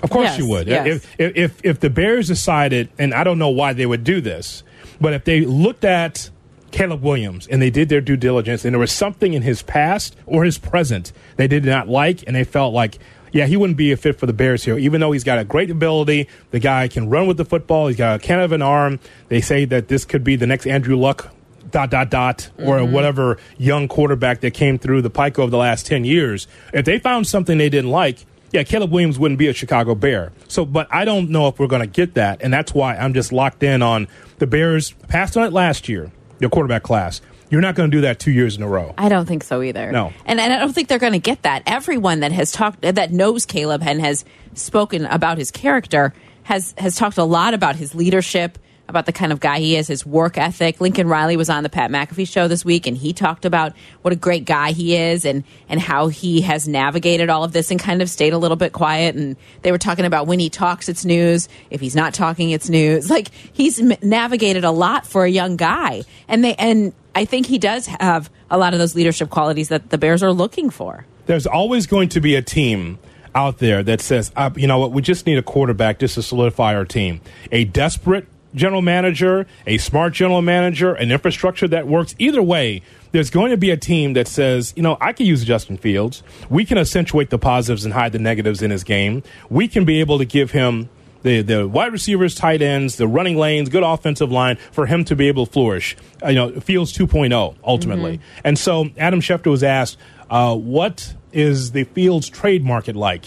Of 0.02 0.10
course 0.10 0.30
Yes, 0.30 0.38
you 0.38 0.48
would. 0.48 0.66
yes. 0.66 0.86
If, 0.86 1.20
if 1.20 1.36
if 1.36 1.60
if 1.64 1.80
the 1.80 1.90
Bears 1.90 2.26
decided, 2.28 2.88
and 2.98 3.14
I 3.14 3.22
don't 3.24 3.38
know 3.38 3.50
why 3.50 3.72
they 3.72 3.86
would 3.86 4.02
do 4.04 4.20
this, 4.20 4.64
but 5.00 5.12
if 5.12 5.24
they 5.24 5.42
looked 5.42 5.84
at 5.84 6.28
Caleb 6.72 7.02
Williams 7.02 7.46
and 7.46 7.62
they 7.62 7.70
did 7.70 7.88
their 7.88 8.00
due 8.00 8.16
diligence, 8.16 8.64
and 8.64 8.74
there 8.74 8.80
was 8.80 8.90
something 8.90 9.32
in 9.34 9.42
his 9.42 9.62
past 9.62 10.16
or 10.26 10.44
his 10.44 10.58
present 10.58 11.12
they 11.36 11.46
did 11.46 11.64
not 11.64 11.88
like, 11.88 12.24
and 12.26 12.34
they 12.34 12.44
felt 12.44 12.74
like. 12.74 12.98
Yeah, 13.32 13.46
he 13.46 13.56
wouldn't 13.56 13.78
be 13.78 13.92
a 13.92 13.96
fit 13.96 14.18
for 14.18 14.26
the 14.26 14.32
Bears 14.32 14.62
here, 14.64 14.78
even 14.78 15.00
though 15.00 15.12
he's 15.12 15.24
got 15.24 15.38
a 15.38 15.44
great 15.44 15.70
ability. 15.70 16.28
The 16.50 16.60
guy 16.60 16.88
can 16.88 17.08
run 17.08 17.26
with 17.26 17.38
the 17.38 17.44
football. 17.46 17.88
He's 17.88 17.96
got 17.96 18.16
a 18.16 18.18
can 18.18 18.40
of 18.40 18.52
an 18.52 18.62
arm. 18.62 19.00
They 19.28 19.40
say 19.40 19.64
that 19.64 19.88
this 19.88 20.04
could 20.04 20.22
be 20.22 20.36
the 20.36 20.46
next 20.46 20.66
Andrew 20.66 20.96
Luck, 20.96 21.34
dot, 21.70 21.90
dot, 21.90 22.10
dot, 22.10 22.50
or 22.58 22.78
mm-hmm. 22.78 22.92
whatever 22.92 23.38
young 23.56 23.88
quarterback 23.88 24.40
that 24.40 24.52
came 24.52 24.78
through 24.78 25.02
the 25.02 25.10
pike 25.10 25.38
over 25.38 25.50
the 25.50 25.56
last 25.56 25.86
10 25.86 26.04
years. 26.04 26.46
If 26.72 26.84
they 26.84 26.98
found 26.98 27.26
something 27.26 27.56
they 27.56 27.70
didn't 27.70 27.90
like, 27.90 28.18
yeah, 28.52 28.64
Caleb 28.64 28.92
Williams 28.92 29.18
wouldn't 29.18 29.38
be 29.38 29.48
a 29.48 29.54
Chicago 29.54 29.94
Bear. 29.94 30.30
So, 30.46 30.66
but 30.66 30.86
I 30.90 31.06
don't 31.06 31.30
know 31.30 31.48
if 31.48 31.58
we're 31.58 31.68
going 31.68 31.80
to 31.80 31.86
get 31.86 32.14
that, 32.14 32.42
and 32.42 32.52
that's 32.52 32.74
why 32.74 32.96
I'm 32.96 33.14
just 33.14 33.32
locked 33.32 33.62
in 33.62 33.80
on 33.80 34.08
the 34.38 34.46
Bears. 34.46 34.92
Passed 35.08 35.38
on 35.38 35.44
it 35.44 35.54
last 35.54 35.88
year, 35.88 36.12
your 36.38 36.50
quarterback 36.50 36.82
class. 36.82 37.22
You're 37.52 37.60
not 37.60 37.74
going 37.74 37.90
to 37.90 37.94
do 37.94 38.00
that 38.00 38.18
two 38.18 38.30
years 38.30 38.56
in 38.56 38.62
a 38.62 38.66
row. 38.66 38.94
I 38.96 39.10
don't 39.10 39.26
think 39.26 39.44
so 39.44 39.60
either. 39.60 39.92
No. 39.92 40.10
and, 40.24 40.40
and 40.40 40.54
I 40.54 40.58
don't 40.58 40.72
think 40.72 40.88
they're 40.88 40.98
going 40.98 41.12
to 41.12 41.18
get 41.18 41.42
that. 41.42 41.62
Everyone 41.66 42.20
that 42.20 42.32
has 42.32 42.50
talked, 42.50 42.80
that 42.80 43.12
knows 43.12 43.44
Caleb 43.44 43.82
and 43.82 44.00
has 44.00 44.24
spoken 44.54 45.04
about 45.04 45.36
his 45.36 45.50
character, 45.50 46.14
has 46.44 46.74
has 46.78 46.96
talked 46.96 47.18
a 47.18 47.24
lot 47.24 47.52
about 47.52 47.76
his 47.76 47.94
leadership, 47.94 48.56
about 48.88 49.04
the 49.04 49.12
kind 49.12 49.32
of 49.32 49.38
guy 49.40 49.58
he 49.58 49.76
is, 49.76 49.86
his 49.86 50.06
work 50.06 50.38
ethic. 50.38 50.80
Lincoln 50.80 51.08
Riley 51.08 51.36
was 51.36 51.50
on 51.50 51.62
the 51.62 51.68
Pat 51.68 51.90
McAfee 51.90 52.26
show 52.26 52.48
this 52.48 52.64
week, 52.64 52.86
and 52.86 52.96
he 52.96 53.12
talked 53.12 53.44
about 53.44 53.74
what 54.00 54.14
a 54.14 54.16
great 54.16 54.46
guy 54.46 54.72
he 54.72 54.96
is, 54.96 55.26
and 55.26 55.44
and 55.68 55.78
how 55.78 56.08
he 56.08 56.40
has 56.40 56.66
navigated 56.66 57.28
all 57.28 57.44
of 57.44 57.52
this 57.52 57.70
and 57.70 57.78
kind 57.78 58.00
of 58.00 58.08
stayed 58.08 58.32
a 58.32 58.38
little 58.38 58.56
bit 58.56 58.72
quiet. 58.72 59.14
And 59.14 59.36
they 59.60 59.72
were 59.72 59.78
talking 59.78 60.06
about 60.06 60.26
when 60.26 60.38
he 60.38 60.48
talks, 60.48 60.88
it's 60.88 61.04
news. 61.04 61.50
If 61.68 61.82
he's 61.82 61.94
not 61.94 62.14
talking, 62.14 62.48
it's 62.48 62.70
news. 62.70 63.10
Like 63.10 63.28
he's 63.52 63.78
m- 63.78 63.98
navigated 64.00 64.64
a 64.64 64.70
lot 64.70 65.06
for 65.06 65.24
a 65.26 65.30
young 65.30 65.56
guy, 65.56 66.04
and 66.28 66.42
they 66.42 66.54
and 66.54 66.94
I 67.14 67.24
think 67.24 67.46
he 67.46 67.58
does 67.58 67.86
have 67.86 68.30
a 68.50 68.58
lot 68.58 68.72
of 68.72 68.78
those 68.78 68.94
leadership 68.94 69.30
qualities 69.30 69.68
that 69.68 69.90
the 69.90 69.98
Bears 69.98 70.22
are 70.22 70.32
looking 70.32 70.70
for. 70.70 71.06
There's 71.26 71.46
always 71.46 71.86
going 71.86 72.08
to 72.10 72.20
be 72.20 72.34
a 72.34 72.42
team 72.42 72.98
out 73.34 73.58
there 73.58 73.82
that 73.82 74.00
says, 74.00 74.32
uh, 74.36 74.50
you 74.56 74.66
know 74.66 74.78
what, 74.78 74.92
we 74.92 75.02
just 75.02 75.26
need 75.26 75.38
a 75.38 75.42
quarterback 75.42 75.98
just 75.98 76.14
to 76.16 76.22
solidify 76.22 76.74
our 76.74 76.84
team. 76.84 77.20
A 77.50 77.64
desperate 77.64 78.26
general 78.54 78.82
manager, 78.82 79.46
a 79.66 79.78
smart 79.78 80.12
general 80.12 80.42
manager, 80.42 80.92
an 80.94 81.10
infrastructure 81.10 81.68
that 81.68 81.86
works. 81.86 82.14
Either 82.18 82.42
way, 82.42 82.82
there's 83.12 83.30
going 83.30 83.50
to 83.50 83.56
be 83.56 83.70
a 83.70 83.76
team 83.76 84.12
that 84.14 84.28
says, 84.28 84.72
you 84.76 84.82
know, 84.82 84.96
I 85.00 85.12
can 85.12 85.26
use 85.26 85.44
Justin 85.44 85.76
Fields. 85.76 86.22
We 86.50 86.64
can 86.64 86.78
accentuate 86.78 87.30
the 87.30 87.38
positives 87.38 87.84
and 87.84 87.94
hide 87.94 88.12
the 88.12 88.18
negatives 88.18 88.62
in 88.62 88.70
his 88.70 88.84
game. 88.84 89.22
We 89.48 89.68
can 89.68 89.84
be 89.84 90.00
able 90.00 90.18
to 90.18 90.24
give 90.24 90.50
him 90.50 90.88
the, 91.22 91.42
the 91.42 91.68
wide 91.68 91.92
receivers, 91.92 92.34
tight 92.34 92.62
ends, 92.62 92.96
the 92.96 93.06
running 93.06 93.36
lanes, 93.36 93.68
good 93.68 93.82
offensive 93.82 94.30
line 94.30 94.56
for 94.70 94.86
him 94.86 95.04
to 95.04 95.16
be 95.16 95.28
able 95.28 95.46
to 95.46 95.52
flourish. 95.52 95.96
Uh, 96.22 96.28
you 96.28 96.34
know, 96.34 96.60
Fields 96.60 96.92
2.0 96.96 97.56
ultimately. 97.64 98.20
And 98.44 98.58
so 98.58 98.90
Adam 98.98 99.20
Schefter 99.20 99.50
was 99.50 99.62
asked, 99.62 99.98
uh, 100.30 100.56
what 100.56 101.14
is 101.32 101.72
the 101.72 101.84
Fields 101.84 102.28
trade 102.28 102.64
market 102.64 102.96
like? 102.96 103.24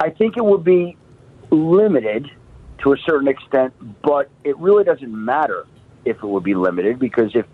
I 0.00 0.10
think 0.10 0.36
it 0.36 0.44
would 0.44 0.64
be 0.64 0.96
limited 1.50 2.30
to 2.78 2.92
a 2.92 2.96
certain 2.98 3.28
extent, 3.28 3.74
but 4.02 4.28
it 4.44 4.56
really 4.58 4.84
doesn't 4.84 5.12
matter 5.12 5.66
if 6.04 6.16
it 6.16 6.26
would 6.26 6.44
be 6.44 6.54
limited 6.54 6.98
because 6.98 7.34
if 7.34 7.46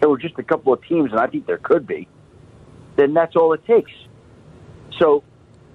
there 0.00 0.08
were 0.08 0.18
just 0.18 0.38
a 0.38 0.42
couple 0.42 0.72
of 0.72 0.82
teams, 0.84 1.10
and 1.10 1.20
I 1.20 1.26
think 1.26 1.46
there 1.46 1.58
could 1.58 1.86
be, 1.86 2.08
then 2.96 3.14
that's 3.14 3.36
all 3.36 3.52
it 3.52 3.64
takes. 3.64 3.92
So, 4.98 5.22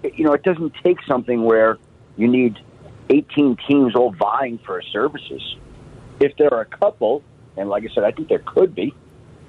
you 0.03 0.25
know, 0.25 0.33
it 0.33 0.43
doesn't 0.43 0.73
take 0.83 0.97
something 1.07 1.43
where 1.43 1.77
you 2.17 2.27
need 2.27 2.59
18 3.13 3.57
teams 3.67 3.95
all 3.95 4.11
vying 4.11 4.59
for 4.65 4.81
services. 4.81 5.55
If 6.19 6.35
there 6.37 6.53
are 6.53 6.61
a 6.61 6.65
couple, 6.65 7.23
and 7.57 7.69
like 7.69 7.83
I 7.83 7.93
said, 7.93 8.03
I 8.03 8.11
think 8.11 8.29
there 8.29 8.43
could 8.45 8.73
be, 8.73 8.93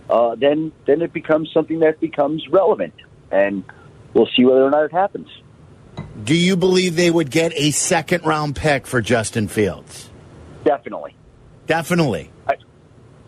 uh, 0.08 0.34
then 0.34 0.72
then 0.86 1.02
it 1.02 1.12
becomes 1.12 1.50
something 1.52 1.80
that 1.80 2.00
becomes 2.00 2.46
relevant, 2.48 2.94
and 3.30 3.64
we'll 4.12 4.28
see 4.36 4.44
whether 4.44 4.64
or 4.64 4.70
not 4.70 4.84
it 4.84 4.92
happens. 4.92 5.28
Do 6.22 6.34
you 6.34 6.56
believe 6.56 6.96
they 6.96 7.10
would 7.10 7.30
get 7.30 7.52
a 7.54 7.70
second 7.70 8.24
round 8.24 8.56
pick 8.56 8.86
for 8.86 9.00
Justin 9.00 9.48
Fields? 9.48 10.10
Definitely. 10.64 11.16
Definitely. 11.66 12.30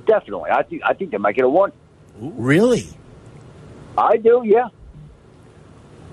Definitely. 0.06 0.50
I 0.50 0.62
think 0.62 0.82
I 0.84 0.94
think 0.94 1.10
they 1.10 1.18
might 1.18 1.34
get 1.34 1.44
a 1.44 1.48
one. 1.48 1.72
Really? 2.18 2.88
I 3.98 4.16
do, 4.16 4.42
yeah. 4.44 4.68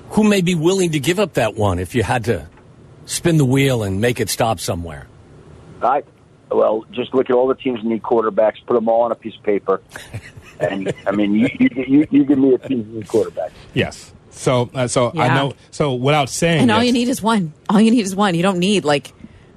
Who 0.09 0.23
may 0.23 0.41
be 0.41 0.55
willing 0.55 0.91
to 0.91 0.99
give 0.99 1.19
up 1.19 1.33
that 1.33 1.55
one 1.55 1.79
if 1.79 1.95
you 1.95 2.03
had 2.03 2.25
to 2.25 2.47
spin 3.05 3.37
the 3.37 3.45
wheel 3.45 3.83
and 3.83 4.01
make 4.01 4.19
it 4.19 4.29
stop 4.29 4.59
somewhere? 4.59 5.07
I 5.81 6.03
well, 6.51 6.85
just 6.91 7.13
look 7.13 7.29
at 7.29 7.35
all 7.35 7.47
the 7.47 7.55
teams 7.55 7.81
that 7.81 7.87
need 7.87 8.03
quarterbacks, 8.03 8.57
put 8.65 8.75
them 8.75 8.87
all 8.87 9.01
on 9.01 9.11
a 9.11 9.15
piece 9.15 9.35
of 9.35 9.43
paper, 9.43 9.81
and 10.59 10.93
I 11.05 11.11
mean, 11.11 11.33
you 11.33 11.49
you, 11.59 11.69
you, 11.87 12.07
you 12.11 12.25
give 12.25 12.37
me 12.37 12.53
a 12.53 12.57
team 12.57 12.83
that 12.83 12.93
needs 12.93 13.09
quarterback. 13.09 13.51
Yes. 13.73 14.13
So, 14.29 14.69
uh, 14.73 14.87
so 14.87 15.11
I 15.15 15.27
know. 15.35 15.53
So, 15.69 15.93
without 15.93 16.27
saying, 16.29 16.61
And 16.61 16.71
all 16.71 16.79
this- 16.79 16.87
you 16.87 16.93
need 16.93 17.07
is 17.07 17.21
one. 17.21 17.53
All 17.69 17.79
you 17.79 17.91
need 17.91 18.05
is 18.05 18.15
one. 18.15 18.33
You 18.33 18.41
don't 18.41 18.57
need 18.59 18.83
like 18.83 19.13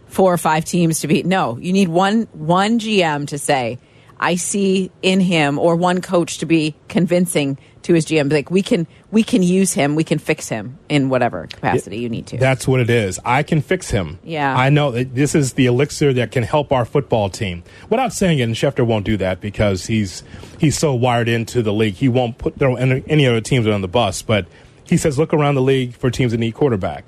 four 0.07 0.33
or 0.33 0.39
five 0.39 0.65
teams 0.65 1.01
to 1.01 1.09
be. 1.09 1.23
No, 1.23 1.57
you 1.59 1.73
need 1.73 1.89
one 1.89 2.29
one 2.33 2.79
GM 2.79 3.27
to 3.29 3.39
say, 3.39 3.79
I 4.19 4.37
see 4.37 4.91
in 5.03 5.21
him 5.21 5.59
or 5.59 5.77
one 5.77 6.01
coach 6.01 6.39
to 6.39 6.47
be 6.47 6.75
convincing 6.89 7.59
to 7.83 7.95
his 7.95 8.07
GM 8.07 8.31
like 8.31 8.51
we 8.51 8.63
can 8.63 8.87
we 9.11 9.23
can 9.23 9.43
use 9.43 9.73
him, 9.73 9.95
we 9.95 10.05
can 10.05 10.19
fix 10.19 10.49
him 10.49 10.79
in 10.89 11.09
whatever 11.09 11.47
capacity 11.47 11.99
you 11.99 12.09
need 12.09 12.27
to. 12.29 12.39
That's 12.39 12.67
what 12.67 12.81
it 12.81 12.91
is. 12.91 13.21
I 13.25 13.43
can 13.43 13.61
fix 13.63 13.91
him. 13.91 14.19
Yeah. 14.25 14.57
I 14.57 14.69
know 14.69 14.91
that 14.91 15.15
this 15.15 15.35
is 15.35 15.53
the 15.53 15.67
elixir 15.67 16.13
that 16.15 16.33
can 16.33 16.43
help 16.43 16.73
our 16.73 16.85
football 16.85 17.31
team. 17.31 17.63
Without 17.89 18.13
saying 18.13 18.41
it, 18.41 18.43
and 18.43 18.55
Schefter 18.55 18.85
won't 18.85 19.05
do 19.05 19.17
that 19.19 19.41
because 19.41 19.87
he's 19.87 20.25
he's 20.59 20.77
so 20.77 20.95
wired 20.95 21.29
into 21.29 21.63
the 21.63 21.73
league. 21.73 21.95
He 21.95 22.09
won't 22.09 22.39
put 22.39 22.59
throw 22.59 22.75
any, 22.75 23.05
any 23.07 23.27
other 23.27 23.41
teams 23.41 23.67
on 23.67 23.81
the 23.81 23.89
bus. 23.89 24.23
But 24.23 24.47
he 24.85 24.97
says, 24.97 25.19
look 25.19 25.33
around 25.33 25.55
the 25.55 25.63
league 25.63 25.95
for 25.95 26.11
teams 26.11 26.33
that 26.33 26.39
need 26.39 26.55
quarterback. 26.55 27.07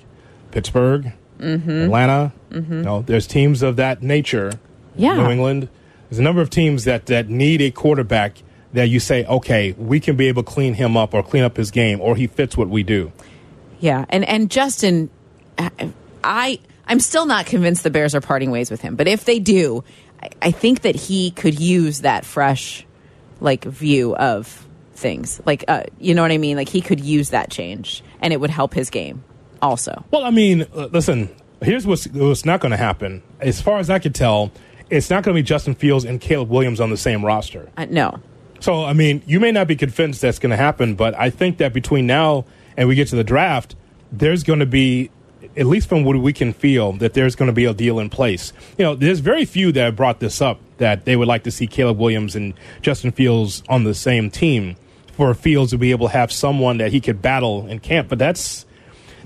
Pittsburgh, 0.53 1.13
mm-hmm. 1.39 1.71
Atlanta. 1.71 2.33
Mm-hmm. 2.51 2.73
You 2.73 2.83
know, 2.83 3.03
there's 3.03 3.27
teams 3.27 3.63
of 3.63 3.77
that 3.77 4.03
nature. 4.03 4.53
Yeah. 4.95 5.17
New 5.17 5.31
England. 5.31 5.69
There's 6.09 6.19
a 6.21 6.23
number 6.23 6.41
of 6.41 6.49
teams 6.49 6.85
that 6.85 7.07
that 7.07 7.29
need 7.29 7.61
a 7.61 7.71
quarterback 7.71 8.39
that 8.73 8.89
you 8.89 9.01
say, 9.01 9.25
okay, 9.25 9.73
we 9.73 10.01
can 10.01 10.17
be 10.17 10.29
able 10.29 10.43
to 10.43 10.51
clean 10.51 10.75
him 10.75 10.97
up 10.97 11.15
or 11.15 11.23
clean 11.23 11.45
up 11.45 11.57
his 11.57 11.71
game, 11.71 12.01
or 12.01 12.17
he 12.17 12.27
fits 12.27 12.57
what 12.57 12.69
we 12.69 12.83
do. 12.83 13.13
Yeah, 13.81 14.05
and 14.09 14.25
and 14.25 14.51
Justin, 14.51 15.11
I 16.25 16.61
I'm 16.87 17.01
still 17.01 17.27
not 17.27 17.47
convinced 17.47 17.83
the 17.83 17.91
Bears 17.91 18.15
are 18.15 18.21
parting 18.21 18.51
ways 18.51 18.71
with 18.71 18.81
him. 18.81 18.97
But 18.97 19.09
if 19.09 19.25
they 19.25 19.39
do, 19.39 19.85
I, 20.23 20.29
I 20.43 20.51
think 20.51 20.83
that 20.83 20.97
he 20.97 21.31
could 21.31 21.61
use 21.61 22.01
that 22.01 22.25
fresh, 22.25 22.87
like 23.41 23.65
view 23.65 24.17
of 24.17 24.67
things. 24.95 25.41
Like, 25.47 25.65
uh, 25.69 25.85
you 25.99 26.15
know 26.15 26.23
what 26.23 26.33
I 26.33 26.39
mean? 26.39 26.57
Like 26.57 26.69
he 26.69 26.81
could 26.81 27.01
use 27.01 27.31
that 27.31 27.51
change, 27.51 28.03
and 28.21 28.33
it 28.33 28.41
would 28.41 28.51
help 28.51 28.75
his 28.75 28.91
game. 28.91 29.25
Also, 29.61 30.05
Well, 30.11 30.25
I 30.25 30.31
mean, 30.31 30.67
uh, 30.75 30.89
listen. 30.93 31.29
Here's 31.61 31.85
what's 31.85 32.07
what's 32.07 32.45
not 32.45 32.61
going 32.61 32.71
to 32.71 32.77
happen. 32.77 33.23
As 33.41 33.61
far 33.61 33.79
as 33.79 33.91
I 33.91 33.99
can 33.99 34.13
tell, 34.13 34.53
it's 34.91 35.11
not 35.11 35.25
going 35.25 35.35
to 35.35 35.43
be 35.43 35.45
Justin 35.45 35.75
Fields 35.75 36.05
and 36.05 36.21
Caleb 36.21 36.49
Williams 36.51 36.81
on 36.81 36.91
the 36.91 36.97
same 36.97 37.25
roster. 37.25 37.69
uh, 37.77 37.87
no, 37.87 38.21
So, 38.61 38.85
I 38.85 38.93
mean, 38.93 39.23
you 39.27 39.41
may 39.41 39.53
not 39.53 39.69
be 39.69 39.77
convinced 39.77 40.21
that's 40.21 40.39
going 40.39 40.51
to 40.51 40.57
happen, 40.57 40.95
but 40.95 41.19
I 41.19 41.31
think 41.31 41.59
that 41.59 41.73
between 41.73 42.07
now 42.07 42.45
and 42.77 42.89
we 42.89 42.95
get 42.95 43.09
to 43.09 43.17
the 43.17 43.25
draft, 43.25 43.77
there's 44.11 44.43
going 44.43 44.59
to 44.59 44.67
be, 44.67 45.11
at 45.57 45.67
least 45.67 45.89
from 45.89 46.05
what 46.05 46.17
we 46.17 46.33
can 46.33 46.53
feel, 46.53 46.93
that 46.95 47.15
there's 47.15 47.37
going 47.37 47.49
to 47.49 47.53
be 47.53 47.65
a 47.65 47.75
deal 47.75 47.99
in 47.99 48.11
place. 48.11 48.53
You 48.77 48.85
know, 48.85 48.95
there's 48.95 49.21
very 49.21 49.45
few 49.45 49.71
that 49.73 49.81
have 49.81 49.97
brought 49.97 50.21
this 50.21 50.41
up 50.41 50.61
that 50.79 51.05
they 51.05 51.17
would 51.17 51.29
like 51.29 51.45
to 51.45 51.51
see 51.51 51.67
Caleb 51.67 51.99
Williams 51.99 52.35
and 52.35 52.55
Justin 52.83 53.13
Fields 53.13 53.63
on 53.69 53.85
the 53.85 53.95
same 53.95 54.31
team 54.31 54.77
for 55.13 55.35
Fields 55.35 55.73
to 55.73 55.79
be 55.79 55.91
able 55.91 56.09
to 56.09 56.13
have 56.13 56.33
someone 56.33 56.79
that 56.79 56.93
he 56.93 57.01
could 57.01 57.21
battle 57.21 57.67
in 57.67 57.81
camp. 57.81 58.09
But 58.09 58.19
that's 58.19 58.65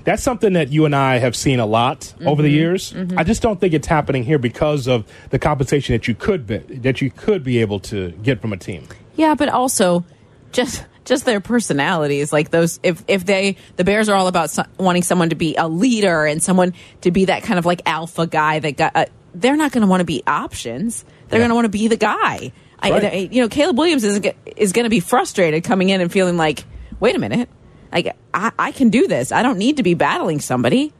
that's 0.03 0.21
something 0.21 0.53
that 0.53 0.69
you 0.69 0.85
and 0.85 0.95
I 0.95 1.19
have 1.19 1.35
seen 1.35 1.59
a 1.59 1.65
lot 1.65 2.13
over 2.25 2.41
the 2.41 2.49
mm-hmm. 2.49 2.55
years. 2.55 2.93
Mm-hmm. 2.93 3.17
I 3.17 3.23
just 3.23 3.41
don't 3.41 3.59
think 3.59 3.73
it's 3.73 3.87
happening 3.87 4.23
here 4.23 4.37
because 4.37 4.87
of 4.87 5.05
the 5.29 5.39
compensation 5.39 5.93
that 5.93 6.07
you 6.07 6.15
could 6.15 6.45
be, 6.45 6.57
that 6.57 7.01
you 7.01 7.09
could 7.09 7.43
be 7.43 7.59
able 7.59 7.79
to 7.81 8.11
get 8.23 8.41
from 8.41 8.51
a 8.53 8.57
team. 8.57 8.87
Yeah, 9.15 9.35
but 9.35 9.49
also 9.49 10.03
just 10.51 10.83
just 11.05 11.25
their 11.25 11.39
personalities. 11.39 12.31
Like 12.31 12.49
those, 12.49 12.79
if 12.83 13.03
if 13.07 13.25
they 13.25 13.57
the 13.75 13.83
Bears 13.83 14.09
are 14.09 14.15
all 14.15 14.27
about 14.27 14.49
so, 14.49 14.63
wanting 14.77 15.03
someone 15.03 15.29
to 15.29 15.35
be 15.35 15.55
a 15.55 15.67
leader 15.67 16.25
and 16.25 16.41
someone 16.41 16.73
to 17.01 17.11
be 17.11 17.25
that 17.25 17.43
kind 17.43 17.59
of 17.59 17.65
like 17.65 17.81
alpha 17.85 18.27
guy 18.27 18.59
that 18.59 18.77
got. 18.77 18.95
Uh, 18.95 19.05
they're 19.35 19.57
not 19.57 19.71
going 19.71 19.81
to 19.81 19.87
want 19.87 20.01
to 20.01 20.05
be 20.05 20.21
options. 20.27 21.03
They're 21.29 21.39
Yeah. 21.39 21.47
going 21.47 21.49
to 21.49 21.55
want 21.55 21.65
to 21.65 21.69
be 21.69 21.87
the 21.87 21.97
guy. 21.97 22.51
I, 22.79 22.91
I- 22.91 23.29
you 23.31 23.41
know, 23.41 23.47
Caleb 23.49 23.77
Williams 23.77 24.03
is 24.03 24.21
is 24.55 24.73
going 24.73 24.83
to 24.83 24.89
be 24.89 24.99
frustrated 24.99 25.63
coming 25.63 25.89
in 25.89 26.01
and 26.01 26.11
feeling 26.11 26.37
like, 26.37 26.65
wait 26.99 27.15
a 27.15 27.19
minute, 27.19 27.49
like 27.91 28.15
I, 28.33 28.51
I 28.59 28.71
can 28.71 28.89
do 28.89 29.07
this. 29.07 29.31
I 29.31 29.41
don't 29.41 29.57
need 29.57 29.77
to 29.77 29.83
be 29.83 29.93
battling 29.95 30.39
somebody. 30.39 30.93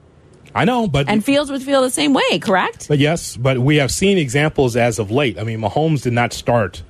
I 0.55 0.65
know, 0.65 0.87
but 0.87 1.09
And 1.09 1.23
Fields 1.25 1.51
would 1.51 1.61
feel 1.63 1.81
the 1.81 1.89
same 1.89 2.13
way, 2.13 2.37
correct? 2.39 2.87
but 2.87 2.99
yes, 2.99 3.35
but 3.37 3.57
we 3.59 3.77
have 3.77 3.91
seen 3.91 4.17
examples 4.19 4.75
as 4.75 4.97
of 4.99 5.09
late. 5.11 5.37
I 5.39 5.43
mean, 5.43 5.59
Mahomes 5.59 6.03
did 6.03 6.13
not 6.13 6.31
start 6.31 6.83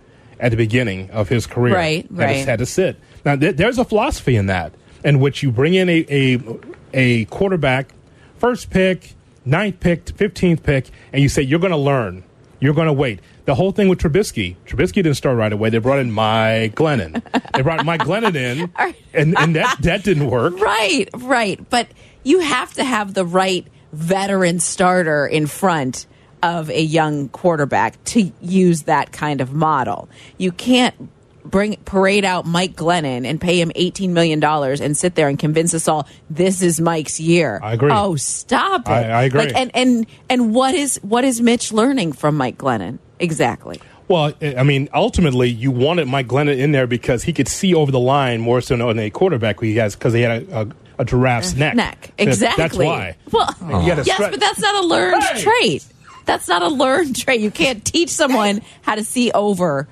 at 0.43 0.51
the 0.51 0.57
beginning 0.57 1.09
of 1.11 1.29
his 1.29 1.47
career. 1.47 1.73
Right, 1.73 2.07
Had 2.15 2.27
to- 2.27 2.45
Had 2.45 2.59
to 2.59 2.65
sit. 2.65 2.97
Now, 3.25 3.35
th- 3.35 3.55
there's 3.55 3.79
a 3.79 3.85
philosophy 3.85 4.35
in 4.35 4.45
that, 4.47 4.73
in 5.03 5.19
which 5.19 5.41
you 5.41 5.51
bring 5.51 5.73
in 5.73 5.89
a, 5.89 6.05
a 6.09 6.39
a 6.93 7.25
quarterback, 7.25 7.93
first 8.37 8.69
pick, 8.69 9.13
ninth 9.45 9.79
pick, 9.79 10.09
fifteenth 10.09 10.61
pick, 10.61 10.89
and 11.11 11.21
you 11.21 11.29
say 11.29 11.41
you're 11.41 11.59
going 11.59 11.71
to 11.71 11.77
learn. 11.77 12.23
You're 12.59 12.73
going 12.73 12.87
to 12.87 12.93
wait. 12.93 13.19
The 13.45 13.55
whole 13.55 13.71
thing 13.73 13.89
with 13.89 13.99
Trubisky, 13.99 14.55
Trubisky 14.65 14.95
didn't 14.95 15.15
start 15.15 15.37
right 15.37 15.51
away. 15.51 15.69
They 15.69 15.79
brought 15.79 15.99
in 15.99 16.11
Mike 16.13 16.75
Glennon. 16.75 17.21
They 17.53 17.61
brought 17.61 17.85
Mike 17.85 18.01
Glennon 18.01 18.35
in, 18.35 18.71
and, 19.13 19.37
and 19.37 19.55
that, 19.57 19.77
that 19.81 20.03
didn't 20.03 20.29
work. 20.29 20.57
Right, 20.61 21.09
right. 21.17 21.59
But 21.69 21.87
you 22.23 22.39
have 22.39 22.73
to 22.75 22.83
have 22.85 23.13
the 23.13 23.25
right 23.25 23.67
veteran 23.91 24.59
starter 24.59 25.25
in 25.27 25.47
front 25.47 26.05
of 26.43 26.69
a 26.69 26.81
young 26.81 27.29
quarterback 27.29 28.03
to 28.05 28.31
use 28.41 28.83
that 28.83 29.11
kind 29.11 29.41
of 29.41 29.53
model. 29.53 30.09
You 30.37 30.51
can't 30.51 30.93
bring 31.45 31.75
parade 31.85 32.23
out 32.23 32.45
Mike 32.45 32.73
Glennon 32.75 33.25
and 33.25 33.39
pay 33.41 33.59
him 33.59 33.71
eighteen 33.75 34.13
million 34.13 34.39
dollars 34.39 34.79
and 34.81 34.95
sit 34.95 35.15
there 35.15 35.27
and 35.27 35.37
convince 35.39 35.73
us 35.73 35.87
all 35.87 36.07
this 36.29 36.61
is 36.61 36.79
Mike's 36.79 37.19
year. 37.19 37.59
I 37.63 37.73
agree. 37.73 37.91
Oh, 37.91 38.15
stop 38.15 38.81
it! 38.87 38.91
I- 38.91 39.09
I 39.09 39.23
agree. 39.23 39.41
Like, 39.45 39.55
and 39.55 39.71
and 39.73 40.05
and 40.29 40.53
what 40.53 40.75
is 40.75 40.97
what 41.03 41.23
is 41.25 41.41
Mitch 41.41 41.71
learning 41.73 42.13
from 42.13 42.35
Mike 42.37 42.57
Glennon 42.57 42.99
exactly? 43.19 43.79
Well, 44.09 44.33
I 44.41 44.63
mean, 44.63 44.89
ultimately, 44.93 45.49
you 45.49 45.71
wanted 45.71 46.07
Mike 46.09 46.27
Glennon 46.27 46.57
in 46.59 46.73
there 46.73 46.87
because 46.87 47.23
he 47.23 47.31
could 47.33 47.47
see 47.47 47.73
over 47.73 47.89
the 47.91 47.99
line 48.01 48.41
more 48.41 48.59
so 48.59 48.75
than 48.75 48.99
a 48.99 49.09
quarterback 49.09 49.61
he 49.61 49.75
has 49.77 49.95
because 49.95 50.13
he 50.13 50.21
had 50.21 50.43
a, 50.49 50.61
a, 50.61 50.67
a 50.99 51.05
giraffe's 51.05 51.55
neck. 51.55 51.73
Neck 51.75 52.11
exactly. 52.17 52.63
That's 52.63 52.77
why. 52.77 53.15
Well, 53.31 53.81
You 53.81 53.87
gotta 53.87 54.03
yes, 54.03 54.19
but 54.19 54.39
that's 54.41 54.59
not 54.59 54.83
a 54.83 54.87
learned 54.87 55.23
Hey! 55.23 55.41
trait. 55.41 55.85
That's 56.25 56.47
not 56.47 56.61
a 56.61 56.69
learned 56.69 57.15
trait. 57.21 57.41
You 57.41 57.51
can't 57.51 57.83
teach 57.83 58.09
someone 58.09 58.61
how 58.81 58.95
to 58.95 59.03
see 59.03 59.31
over 59.31 59.87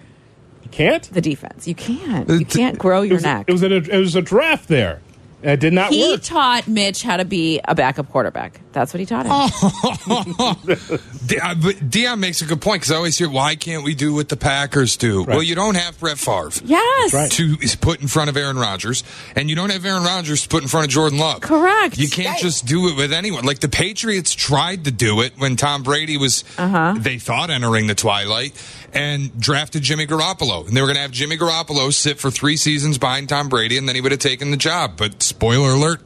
You 0.63 0.69
can't. 0.69 1.03
the 1.11 1.21
defense. 1.21 1.67
You 1.67 1.75
can't. 1.75 2.29
Uh, 2.29 2.33
you 2.33 2.45
can't 2.45 2.77
grow 2.77 3.01
It 3.01 3.07
your 3.07 3.15
was, 3.17 3.23
neck. 3.23 3.45
it 3.47 3.51
was 3.51 3.63
a, 3.63 3.73
it 3.75 3.97
was 3.97 4.15
a 4.15 4.21
draft 4.21 4.67
there. 4.67 5.01
And 5.43 5.51
it 5.51 5.60
did 5.60 5.74
not 5.74 5.91
he 5.91 6.12
work. 6.12 6.21
taught 6.21 6.67
Mitch 6.67 7.01
how 7.03 7.17
to 7.17 7.25
be 7.25 7.60
a 7.65 7.74
backup 7.75 8.10
quarterback. 8.10 8.60
That's 8.74 8.93
what 8.93 9.00
he 9.00 9.05
taught 9.05 9.25
him. 9.25 9.31
Oh. 9.33 10.62
De- 11.25 11.39
uh, 11.39 11.55
but 11.55 11.75
Dionne 11.89 12.19
makes 12.19 12.41
a 12.41 12.45
good 12.45 12.62
point 12.62 12.81
because 12.81 12.91
I 12.91 12.95
always 12.95 13.17
hear, 13.17 13.29
why 13.29 13.55
can't 13.55 13.83
we 13.83 13.93
do 13.95 14.13
what 14.13 14.29
the 14.29 14.38
Packers 14.38 14.98
do? 14.98 15.24
Well, 15.24 15.43
you 15.43 15.55
don't 15.55 15.75
have 15.75 16.00
Brett 16.00 16.17
Favre. 16.17 16.51
Yes. 16.63 17.13
right. 17.13 17.31
To 17.31 17.57
put 17.79 18.01
in 18.01 18.07
front 18.07 18.29
of 18.29 18.38
Aaron 18.38 18.57
Rodgers, 18.57 19.03
and 19.36 19.50
you 19.50 19.55
don't 19.55 19.71
have 19.71 19.86
Aaron 19.86 20.03
Rodgers 20.03 20.43
to 20.43 20.50
put 20.50 20.62
in 20.63 20.69
front 20.69 20.86
of 20.88 20.91
Jordan 20.91 21.19
Love. 21.19 21.41
Correct. 21.41 21.98
You 21.98 22.10
can't 22.10 22.39
just 22.39 22.65
do 22.65 22.88
it 22.89 22.98
with 22.98 23.12
anyone. 23.13 23.43
Like 23.45 23.60
the 23.60 23.69
Patriots 23.69 24.33
tried 24.33 24.86
to 24.86 24.91
do 24.91 25.21
it 25.21 25.33
when 25.38 25.55
Tom 25.55 25.83
Brady 25.83 26.17
was, 26.17 26.43
Uh-huh. 26.57 26.95
they 26.98 27.17
thought 27.19 27.50
entering 27.50 27.88
the 27.88 27.95
twilight, 27.95 28.53
and 28.93 29.39
drafted 29.39 29.83
Jimmy 29.83 30.07
Garoppolo, 30.07 30.67
and 30.67 30.75
they 30.75 30.81
were 30.81 30.88
going 30.88 30.95
to 30.95 31.01
have 31.01 31.12
Jimmy 31.12 31.38
Garoppolo 31.38 31.93
sit 31.93 32.19
for 32.19 32.31
three 32.31 32.57
seasons 32.57 32.98
behind 32.98 33.29
Tom 33.29 33.50
Brady, 33.50 33.77
and 33.77 33.88
then 33.88 33.95
he 33.95 34.01
would 34.01 34.12
have 34.12 34.19
taken 34.19 34.51
the 34.51 34.57
job. 34.57 34.98
But 34.98 35.24
spoiler 35.24 35.71
alert. 35.71 36.01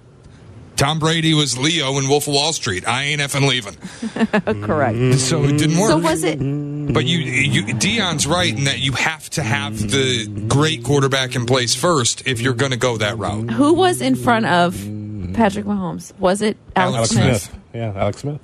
Tom 0.75 0.99
Brady 0.99 1.33
was 1.33 1.57
Leo 1.57 1.97
in 1.99 2.09
Wolf 2.09 2.27
of 2.27 2.33
Wall 2.33 2.51
Street. 2.51 2.85
I 2.85 3.03
ain't 3.03 3.21
effing 3.21 3.47
leaving. 3.47 3.75
Correct. 4.65 5.19
So 5.19 5.43
it 5.45 5.57
didn't 5.57 5.77
work. 5.77 5.89
So 5.89 5.97
was 5.97 6.23
it? 6.25 6.37
But 6.93 7.05
you, 7.05 7.19
you, 7.19 7.73
Dionne's 7.75 8.27
right 8.27 8.55
in 8.55 8.65
that 8.65 8.79
you 8.79 8.91
have 8.91 9.29
to 9.31 9.43
have 9.43 9.79
the 9.79 10.27
great 10.49 10.83
quarterback 10.83 11.35
in 11.35 11.45
place 11.45 11.75
first 11.75 12.27
if 12.27 12.41
you're 12.41 12.53
going 12.53 12.71
to 12.71 12.77
go 12.77 12.97
that 12.97 13.17
route. 13.17 13.51
Who 13.51 13.73
was 13.73 14.01
in 14.01 14.15
front 14.15 14.47
of 14.47 14.73
Patrick 15.33 15.65
Mahomes? 15.65 16.17
Was 16.19 16.41
it 16.41 16.57
Alex, 16.75 16.95
Alex 16.97 17.09
Smith? 17.11 17.41
Smith. 17.43 17.61
Yeah, 17.73 17.93
Alex 17.95 18.17
Smith. 18.19 18.41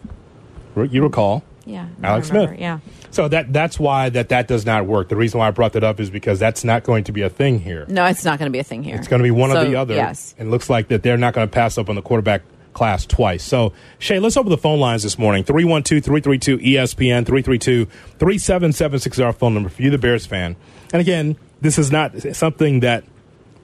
You 0.90 1.04
recall. 1.04 1.44
Yeah. 1.72 1.88
Alex. 2.04 2.28
Smith. 2.28 2.60
Yeah. 2.60 2.80
So 3.12 3.28
that 3.28 3.52
that's 3.52 3.80
why 3.80 4.10
that 4.10 4.30
that 4.30 4.48
does 4.48 4.66
not 4.66 4.86
work. 4.86 5.10
The 5.10 5.16
reason 5.16 5.40
why 5.40 5.48
I 5.48 5.52
brought 5.52 5.74
that 5.74 5.84
up 5.84 6.00
is 6.00 6.10
because 6.10 6.40
that's 6.40 6.64
not 6.64 6.84
going 6.84 7.06
to 7.06 7.12
be 7.12 7.22
a 7.22 7.30
thing 7.30 7.60
here. 7.60 7.86
No, 7.88 8.06
it's 8.06 8.26
not 8.26 8.40
going 8.40 8.50
to 8.50 8.54
be 8.54 8.60
a 8.60 8.64
thing 8.64 8.84
here. 8.84 8.96
It's 8.96 9.08
going 9.08 9.20
to 9.20 9.24
be 9.24 9.32
one 9.32 9.52
So, 9.52 9.62
or 9.62 9.66
the 9.66 9.76
other. 9.76 9.96
Yes. 9.96 10.36
And 10.38 10.48
it 10.50 10.52
looks 10.52 10.70
like 10.70 10.90
that 10.90 11.04
they're 11.04 11.18
not 11.18 11.34
going 11.34 11.48
to 11.48 11.52
pass 11.52 11.78
up 11.78 11.90
on 11.90 11.96
the 11.96 12.02
quarterback 12.02 12.44
class 12.74 13.06
twice. 13.06 13.44
So, 13.44 13.74
Shay, 14.00 14.20
let's 14.20 14.38
open 14.38 14.50
the 14.50 14.58
phone 14.58 14.80
lines 14.80 15.04
this 15.04 15.20
morning. 15.20 15.44
312 15.44 16.04
332 16.04 16.58
ESPN 16.58 17.26
332 17.26 17.86
3776 17.86 19.18
is 19.18 19.22
our 19.22 19.34
phone 19.34 19.54
number 19.54 19.70
for 19.70 19.82
you, 19.82 19.90
the 19.90 19.98
Bears 19.98 20.26
fan. 20.26 20.56
And 20.94 21.02
again, 21.02 21.38
this 21.60 21.78
is 21.78 21.92
not 21.92 22.18
something 22.34 22.82
that 22.82 23.04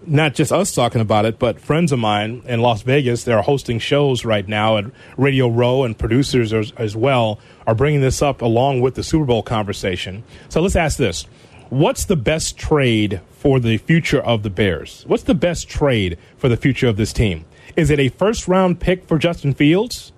not 0.06 0.36
just 0.36 0.52
us 0.52 0.74
talking 0.74 1.02
about 1.02 1.26
it, 1.26 1.40
but 1.40 1.60
friends 1.60 1.92
of 1.92 2.00
mine 2.00 2.44
in 2.46 2.62
Las 2.62 2.82
Vegas, 2.84 3.24
they're 3.24 3.42
hosting 3.42 3.80
shows 3.80 4.24
right 4.24 4.48
now 4.48 4.78
at 4.78 4.86
Radio 5.18 5.48
Row, 5.48 5.84
and 5.84 5.98
producers 5.98 6.54
as, 6.54 6.72
as 6.78 6.96
well 6.96 7.40
are 7.66 7.76
bringing 7.76 8.02
this 8.02 8.22
up 8.22 8.42
along 8.42 8.82
with 8.82 8.96
the 8.96 9.04
Super 9.04 9.26
Bowl 9.26 9.44
conversation. 9.44 10.24
So 10.50 10.62
let's 10.62 10.76
ask 10.76 10.98
this 10.98 11.26
What's 11.70 12.06
the 12.06 12.16
best 12.16 12.58
trade 12.58 13.22
for 13.32 13.60
the 13.60 13.78
future 13.78 14.22
of 14.22 14.44
the 14.44 14.50
Bears? 14.50 15.04
What's 15.08 15.24
the 15.24 15.36
best 15.36 15.68
trade 15.68 16.18
for 16.38 16.48
the 16.48 16.58
future 16.58 16.88
of 16.88 16.96
this 16.96 17.12
team? 17.12 17.46
Is 17.76 17.90
it 17.90 18.00
a 18.00 18.10
first 18.10 18.48
round 18.48 18.80
pick 18.80 19.06
for 19.06 19.18
Justin 19.18 19.54
Fields 19.54 20.14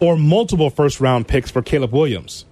or 0.00 0.16
multiple 0.16 0.68
first 0.68 1.00
round 1.00 1.28
picks 1.28 1.50
for 1.50 1.62
Caleb 1.62 1.92
Williams? 1.92 2.44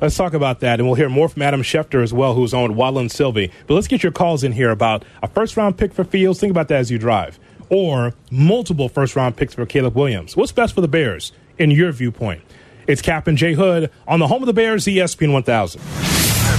Let's 0.00 0.16
talk 0.16 0.34
about 0.34 0.60
that, 0.60 0.80
and 0.80 0.88
we'll 0.88 0.96
hear 0.96 1.08
more 1.08 1.28
from 1.28 1.42
Adam 1.42 1.62
Schefter 1.62 2.02
as 2.02 2.12
well, 2.12 2.34
who's 2.34 2.52
on 2.52 2.68
with 2.68 2.76
Waddle 2.76 3.00
and 3.00 3.10
Silvy. 3.10 3.50
But 3.66 3.74
let's 3.74 3.88
get 3.88 4.02
your 4.02 4.12
calls 4.12 4.42
in 4.42 4.52
here 4.52 4.70
about 4.70 5.04
a 5.22 5.28
first 5.28 5.56
round 5.56 5.78
pick 5.78 5.94
for 5.94 6.04
Fields. 6.04 6.40
Think 6.40 6.50
about 6.50 6.68
that 6.68 6.80
as 6.80 6.90
you 6.90 6.98
drive. 6.98 7.38
Or 7.70 8.12
multiple 8.30 8.88
first 8.88 9.16
round 9.16 9.36
picks 9.36 9.54
for 9.54 9.64
Caleb 9.66 9.94
Williams. 9.96 10.36
What's 10.36 10.52
best 10.52 10.74
for 10.74 10.80
the 10.80 10.88
Bears 10.88 11.32
in 11.58 11.70
your 11.70 11.92
viewpoint? 11.92 12.42
It's 12.86 13.00
Kap 13.00 13.26
and 13.28 13.38
Jay 13.38 13.54
Hood 13.54 13.90
on 14.06 14.18
the 14.18 14.26
home 14.26 14.42
of 14.42 14.46
the 14.46 14.52
Bears, 14.52 14.84
ESPN 14.84 15.32
1000. 15.32 15.80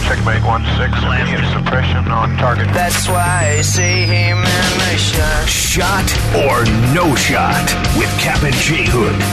Checkmate 0.05 0.41
1-6, 0.41 1.53
suppression 1.53 2.11
on 2.11 2.37
target. 2.37 2.67
That's 2.73 3.07
why 3.07 3.55
I 3.57 3.61
see 3.61 4.03
him 4.03 4.37
in 4.37 4.45
the 4.45 4.97
shot. 4.97 5.47
Shot 5.47 6.05
or 6.35 6.65
no 6.93 7.15
shot 7.15 7.65
with 7.97 8.09
Kap 8.19 8.43
and 8.43 8.53
J 8.53 8.53
Hood 8.53 8.54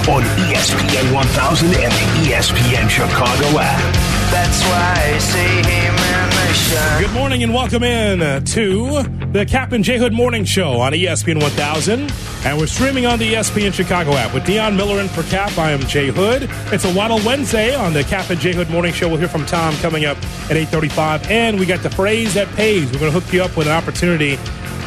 on 0.09 0.23
ESPN 0.51 1.15
1000 1.15 1.69
and 1.69 1.75
the 1.75 2.31
ESPN 2.31 2.89
Chicago 2.91 3.59
app. 3.61 3.95
That's 4.33 4.61
why 4.65 5.15
I 5.15 5.19
see 5.19 5.39
him 5.39 5.95
in 5.95 6.31
the 6.31 6.53
shot. 6.55 7.01
Good 7.01 7.13
morning 7.13 7.45
and 7.45 7.55
welcome 7.55 7.85
in 7.85 8.45
to 8.45 9.03
the 9.31 9.47
Kap 9.47 9.71
and 9.71 9.85
J 9.85 9.99
Hood 9.99 10.13
Morning 10.13 10.45
Show 10.45 10.81
on 10.81 10.93
ESPN 10.93 11.41
1000. 11.41 12.13
And 12.45 12.59
we're 12.59 12.67
streaming 12.67 13.07
on 13.07 13.21
the 13.21 13.35
ESPN 13.35 13.73
Chicago 13.73 14.15
app 14.15 14.35
with 14.35 14.43
Dionne 14.43 14.77
Miller 14.77 15.01
in 15.01 15.07
for 15.07 15.23
Kap. 15.25 15.57
I 15.57 15.71
am 15.71 15.81
Jay 15.83 16.09
Hood. 16.09 16.49
It's 16.73 16.85
a 16.85 16.93
Waddle 16.93 17.21
Wednesday 17.25 17.73
on 17.77 17.93
the 17.93 18.03
Kap 18.03 18.29
and 18.31 18.41
J 18.41 18.55
Hood 18.55 18.71
Morning 18.71 18.93
Show. 18.93 19.09
We'll 19.09 19.19
hear 19.19 19.29
from 19.29 19.47
Tom 19.47 19.73
coming 19.77 20.05
up 20.05 20.17
at 20.51 20.57
8.35. 20.57 21.31
And 21.31 21.61
we 21.61 21.65
got 21.67 21.81
the 21.85 21.91
phrase 21.91 22.35
that 22.35 22.49
pays. 22.57 22.91
We're 22.91 22.99
going 22.99 23.13
to 23.13 23.21
hook 23.21 23.33
you 23.33 23.45
up 23.45 23.57
with 23.57 23.69
an 23.69 23.73
opportunity 23.75 24.35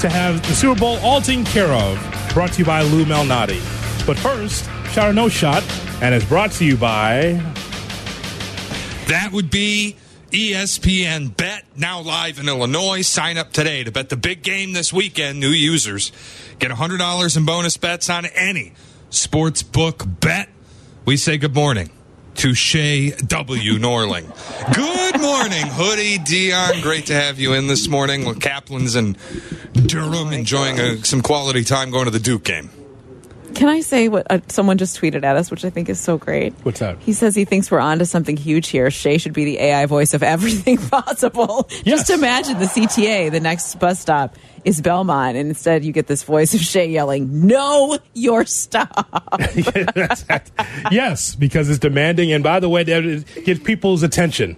to 0.02 0.10
have 0.10 0.46
the 0.46 0.54
Super 0.54 0.78
Bowl 0.78 0.98
all 0.98 1.22
taken 1.22 1.46
care 1.46 1.72
of. 1.72 2.32
Brought 2.34 2.52
to 2.54 2.60
you 2.60 2.66
by 2.66 2.82
Lou 2.82 3.06
Malnati. 3.06 3.62
But 4.06 4.20
first, 4.20 4.70
shot 4.88 5.10
or 5.10 5.14
no 5.14 5.30
shot. 5.30 5.64
And 6.02 6.14
it's 6.14 6.26
brought 6.26 6.52
to 6.54 6.66
you 6.66 6.78
by 6.78 7.42
That 9.08 9.30
would 9.32 9.50
be 9.50 9.96
ESPN 10.32 11.36
Bet, 11.38 11.64
now 11.78 12.02
live 12.02 12.40
in 12.40 12.50
Illinois. 12.50 13.02
Sign 13.02 13.38
up 13.38 13.54
today 13.54 13.84
to 13.84 13.92
bet 13.92 14.10
the 14.10 14.18
big 14.18 14.44
game 14.44 14.74
this 14.74 14.92
weekend. 14.92 15.40
New 15.40 15.50
users 15.50 16.12
get 16.60 16.72
$100 16.72 17.38
in 17.38 17.46
bonus 17.46 17.78
bets 17.78 18.10
on 18.10 18.26
any 18.26 18.74
sports 19.10 19.64
book 19.64 20.04
bet. 20.06 20.50
We 21.06 21.18
say 21.18 21.38
good 21.38 21.56
morning 21.56 21.90
to 22.36 22.54
Shay 22.54 23.12
W. 23.12 23.78
Norling. 23.80 24.26
Good 24.76 25.22
morning, 25.22 25.68
Hoodie 25.68 26.18
Dionne. 26.18 26.82
Great 26.82 27.06
to 27.06 27.14
have 27.14 27.40
you 27.40 27.54
in 27.54 27.68
this 27.68 27.88
morning 27.88 28.26
with 28.26 28.40
Kaplan's 28.40 28.96
and 28.96 29.18
Durham 29.88 30.28
oh 30.28 30.32
enjoying 30.32 30.80
uh, 30.80 30.84
a, 30.84 31.06
some 31.06 31.22
quality 31.22 31.64
time 31.64 31.92
going 31.92 32.06
to 32.06 32.12
the 32.12 32.20
Duke 32.20 32.44
game. 32.44 32.70
Can 33.56 33.70
I 33.70 33.80
say 33.82 34.10
what 34.10 34.28
uh, 34.30 34.40
someone 34.48 34.78
just 34.78 35.00
tweeted 35.00 35.24
at 35.24 35.36
us, 35.38 35.50
which 35.50 35.64
I 35.66 35.70
think 35.70 35.90
is 35.90 36.00
so 36.00 36.18
great? 36.18 36.54
What's 36.64 36.80
that? 36.80 36.98
He 37.00 37.14
says 37.14 37.36
he 37.36 37.46
thinks 37.46 37.72
we're 37.72 37.80
onto 37.80 38.06
something 38.06 38.38
huge 38.38 38.68
here. 38.68 38.92
Shay 38.92 39.18
should 39.18 39.34
be 39.34 39.46
the 39.46 39.60
AI 39.60 39.86
voice 39.86 40.14
of 40.14 40.22
everything 40.22 40.78
possible. 40.90 41.68
Yes. 41.84 42.08
Just 42.08 42.10
imagine 42.10 42.60
the 42.60 42.66
CTA, 42.66 43.32
the 43.32 43.40
next 43.40 43.80
bus 43.80 44.00
stop 44.00 44.36
is 44.66 44.82
Belmont, 44.82 45.38
and 45.38 45.48
instead 45.50 45.86
you 45.86 45.92
get 45.92 46.08
this 46.08 46.24
voice 46.24 46.54
of 46.56 46.60
Shay 46.60 46.90
yelling, 46.90 47.48
"No, 47.48 47.98
your 48.14 48.46
stop." 48.46 49.32
yes, 50.92 51.36
because 51.36 51.70
it's 51.70 51.80
demanding. 51.80 52.32
And 52.34 52.44
by 52.44 52.60
the 52.60 52.68
way, 52.70 52.84
that 52.84 53.26
gets 53.46 53.60
people's 53.62 54.04
attention. 54.04 54.58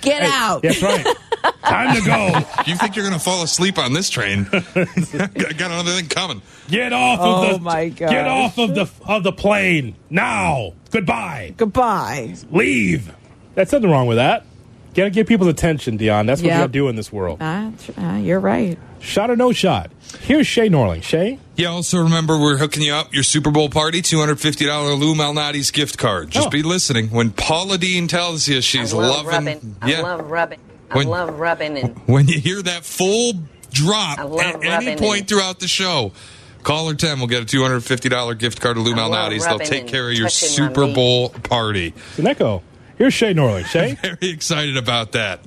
Get 0.00 0.22
Hey, 0.22 0.28
out. 0.30 0.62
That's 0.62 0.82
right. 0.82 1.06
Time 1.64 1.94
to 1.96 2.04
go. 2.04 2.40
You 2.66 2.76
think 2.76 2.94
you're 2.96 3.04
going 3.06 3.18
to 3.18 3.24
fall 3.24 3.42
asleep 3.42 3.78
on 3.78 3.92
this 3.92 4.10
train? 4.10 4.44
got 4.50 5.34
got 5.34 5.60
another 5.70 5.92
thing 5.92 6.08
coming. 6.08 6.42
Get 6.68 6.92
off 6.92 7.18
Oh, 7.20 7.46
of 7.50 7.54
the 7.54 7.60
my 7.60 7.88
gosh. 7.88 8.10
Get 8.10 8.26
off 8.26 8.58
of 8.58 8.74
the 8.74 8.88
of 9.06 9.22
the 9.22 9.32
plane 9.32 9.96
now. 10.10 10.74
Goodbye. 10.90 11.54
Goodbye. 11.56 12.34
Leave. 12.50 13.12
That's 13.54 13.72
nothing 13.72 13.90
wrong 13.90 14.06
with 14.06 14.18
that. 14.18 14.44
Got 14.94 15.04
to 15.04 15.10
get 15.10 15.26
people's 15.28 15.48
attention, 15.50 15.98
Dionne. 15.98 16.26
That's 16.26 16.42
what 16.42 16.48
you 16.50 16.56
got 16.56 16.66
to 16.66 16.72
do 16.72 16.88
in 16.88 16.96
this 16.96 17.12
world. 17.12 17.38
Tr- 17.38 17.92
ah, 17.96 18.16
you're 18.16 18.40
right. 18.40 18.76
Shot 18.98 19.30
or 19.30 19.36
no 19.36 19.52
shot. 19.52 19.90
Here's 20.20 20.46
Shay 20.48 20.68
Norling. 20.68 21.02
Shay, 21.02 21.38
Yeah, 21.56 21.68
also 21.68 21.98
remember 21.98 22.38
we're 22.38 22.56
hooking 22.58 22.82
you 22.82 22.92
up 22.92 23.14
your 23.14 23.22
Super 23.22 23.50
Bowl 23.52 23.68
party, 23.70 24.02
$250 24.02 24.98
Lou 24.98 25.14
Malnati's 25.14 25.70
gift 25.70 25.96
card. 25.96 26.30
Just 26.30 26.48
Oh. 26.48 26.50
be 26.50 26.62
listening. 26.64 27.08
When 27.10 27.30
Paula 27.30 27.78
Deen 27.78 28.08
tells 28.08 28.48
you 28.48 28.60
she's 28.60 28.92
I 28.92 28.96
love 28.98 29.24
loving 29.26 29.46
rubbing. 29.46 29.76
yeah. 29.86 29.98
I 29.98 30.02
love 30.02 30.30
rubbing. 30.30 30.58
When- 30.92 31.06
I 31.06 31.10
love 31.10 31.38
rubbing 31.38 31.76
and 31.78 31.96
when 32.06 32.28
you 32.28 32.38
hear 32.40 32.62
that 32.62 32.84
full 32.84 33.32
drop 33.72 34.18
at 34.18 34.26
any 34.62 34.68
rubbing 34.68 34.98
point 34.98 35.20
and- 35.20 35.28
throughout 35.28 35.60
the 35.60 35.68
show, 35.68 36.12
caller 36.62 36.94
10 36.94 37.20
will 37.20 37.26
get 37.26 37.42
a 37.42 37.46
$250 37.46 38.38
gift 38.38 38.60
card 38.60 38.76
to 38.76 38.82
Lou 38.82 38.92
I 38.94 38.96
Malnati's. 38.98 39.44
They'll 39.46 39.58
take 39.58 39.86
care 39.86 40.08
of 40.10 40.14
your 40.16 40.28
Super. 40.28 40.86
Bowl 40.92 41.30
party. 41.30 41.94
it's 42.10 42.18
an 42.18 42.26
echo. 42.26 42.62
Here's 42.98 43.14
Shay 43.14 43.32
Norling. 43.32 43.64
Shay, 43.64 43.96
Very 44.02 44.30
excited 44.30 44.76
about 44.76 45.12
that. 45.12 45.40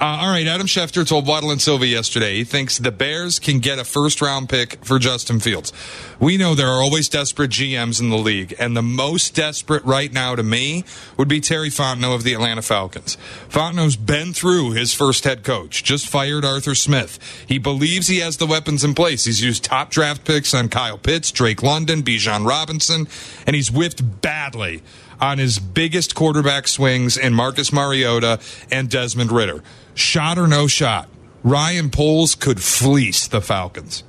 Uh, 0.00 0.20
all 0.22 0.30
right, 0.30 0.46
Adam 0.46 0.66
Schefter 0.66 1.06
told 1.06 1.26
Waddle 1.26 1.50
and 1.50 1.60
Silvy 1.60 1.88
yesterday 1.88 2.36
he 2.36 2.44
thinks 2.44 2.78
the 2.78 2.90
Bears 2.90 3.38
can 3.38 3.58
get 3.58 3.78
a 3.78 3.84
first 3.84 4.22
round 4.22 4.48
pick 4.48 4.82
for 4.82 4.98
Justin 4.98 5.40
Fields. 5.40 5.74
We 6.18 6.38
know 6.38 6.54
there 6.54 6.68
are 6.68 6.80
always 6.80 7.06
desperate 7.10 7.50
GMs 7.50 8.00
in 8.00 8.08
the 8.08 8.16
league, 8.16 8.54
and 8.58 8.74
the 8.74 8.80
most 8.80 9.34
desperate 9.34 9.84
right 9.84 10.10
now 10.10 10.34
to 10.36 10.42
me 10.42 10.84
would 11.18 11.28
be 11.28 11.38
Terry 11.38 11.68
Fontenot 11.68 12.14
of 12.14 12.22
the 12.22 12.32
Atlanta 12.32 12.62
Falcons. 12.62 13.18
Fontenot's 13.50 13.96
been 13.96 14.32
through 14.32 14.70
his 14.70 14.94
first 14.94 15.24
head 15.24 15.44
coach, 15.44 15.84
just 15.84 16.08
fired 16.08 16.46
Arthur 16.46 16.74
Smith. 16.74 17.18
He 17.46 17.58
believes 17.58 18.06
he 18.06 18.20
has 18.20 18.38
the 18.38 18.46
weapons 18.46 18.82
in 18.82 18.94
place. 18.94 19.26
He's 19.26 19.42
used 19.42 19.64
top 19.64 19.90
draft 19.90 20.24
picks 20.24 20.54
on 20.54 20.70
Kyle 20.70 20.96
Pitts, 20.96 21.30
Drake 21.30 21.62
London, 21.62 22.02
Bijan 22.02 22.46
Robinson, 22.46 23.06
and 23.46 23.54
he's 23.54 23.68
whiffed 23.68 24.22
badly 24.22 24.82
on 25.20 25.36
his 25.36 25.58
biggest 25.58 26.14
quarterback 26.14 26.66
swings 26.66 27.18
in 27.18 27.34
Marcus 27.34 27.70
Mariota 27.70 28.40
and 28.70 28.88
Desmond 28.88 29.30
Ridder. 29.30 29.62
Shot 29.94 30.38
or 30.38 30.46
no 30.46 30.66
shot, 30.66 31.08
Ryan 31.42 31.90
Poles 31.90 32.34
could 32.34 32.60
fleece 32.62 33.26
the 33.26 33.40
Falcons. 33.40 34.04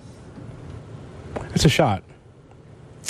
it's 1.53 1.65
a 1.65 1.69
shot. 1.69 2.03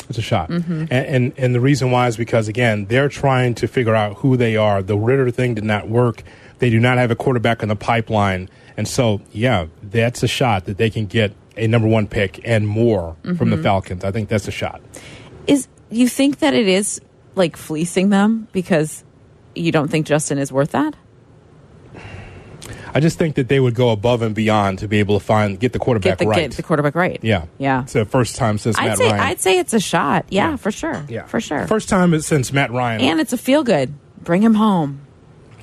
It's 0.09 0.17
a 0.17 0.21
shot. 0.21 0.49
Mm-hmm. 0.49 0.85
And, 0.89 0.91
and 0.91 1.33
and 1.37 1.55
the 1.55 1.59
reason 1.59 1.91
why 1.91 2.07
is 2.07 2.17
because 2.17 2.47
again 2.47 2.85
they're 2.85 3.09
trying 3.09 3.55
to 3.55 3.67
figure 3.67 3.95
out 3.95 4.17
who 4.17 4.35
they 4.37 4.55
are. 4.57 4.81
The 4.81 4.97
Ridder 4.97 5.31
thing 5.31 5.53
did 5.53 5.63
not 5.63 5.87
work. 5.89 6.23
They 6.59 6.69
do 6.69 6.79
not 6.79 6.97
have 6.97 7.11
a 7.11 7.15
quarterback 7.15 7.61
in 7.63 7.69
the 7.69 7.75
pipeline, 7.75 8.49
and 8.77 8.87
so 8.87 9.21
yeah, 9.31 9.67
that's 9.83 10.23
a 10.23 10.27
shot 10.27 10.65
that 10.65 10.77
they 10.77 10.89
can 10.89 11.05
get 11.07 11.33
a 11.57 11.67
number 11.67 11.87
one 11.87 12.07
pick 12.07 12.39
and 12.47 12.67
more 12.67 13.15
from 13.23 13.35
Mm-hmm. 13.35 13.49
the 13.51 13.57
Falcons. 13.63 14.03
I 14.03 14.11
think 14.11 14.29
that's 14.29 14.47
a 14.47 14.51
shot. 14.51 14.81
Is 15.47 15.67
you 15.89 16.07
think 16.07 16.39
that 16.39 16.53
it 16.53 16.67
is 16.67 17.01
like 17.35 17.57
fleecing 17.57 18.09
them 18.09 18.47
because 18.51 19.03
you 19.55 19.71
don't 19.71 19.89
think 19.89 20.05
Justin 20.07 20.37
is 20.37 20.51
worth 20.51 20.71
that? 20.71 20.95
I 22.93 22.99
just 22.99 23.17
think 23.17 23.35
that 23.35 23.47
they 23.47 23.59
would 23.59 23.75
go 23.75 23.89
above 23.91 24.21
and 24.21 24.33
beyond 24.35 24.79
to 24.79 24.87
be 24.87 24.99
able 24.99 25.19
to 25.19 25.25
find 25.25 25.59
get 25.59 25.73
the 25.73 25.79
quarterback 25.79 26.17
Get 26.17 26.17
the 26.19 26.27
right. 26.27 26.49
get 26.49 26.51
the 26.57 26.63
quarterback 26.63 26.95
right. 26.95 27.19
yeah, 27.23 27.45
Yeah. 27.57 27.83
It's 27.83 27.93
the 27.93 28.05
first 28.05 28.35
time 28.35 28.57
since 28.57 28.77
I'd 28.77 28.87
Matt 28.87 28.97
say 28.97 29.09
Ryan. 29.09 29.19
I'd 29.19 29.39
say 29.41 29.59
it's 29.59 29.73
a 29.73 29.79
shot. 29.79 30.25
Yeah, 30.29 30.55
for 30.57 30.71
sure. 30.71 31.05
yeah, 31.09 31.25
for 31.25 31.39
sure. 31.41 31.67
First 31.67 31.89
time 31.89 32.19
since 32.21 32.51
Matt 32.53 32.71
Ryan. 32.71 33.01
and 33.01 33.19
it's 33.19 33.33
a 33.33 33.37
feel 33.37 33.63
good. 33.63 33.93
Bring 34.23 34.41
him 34.43 34.53
home. 34.55 35.01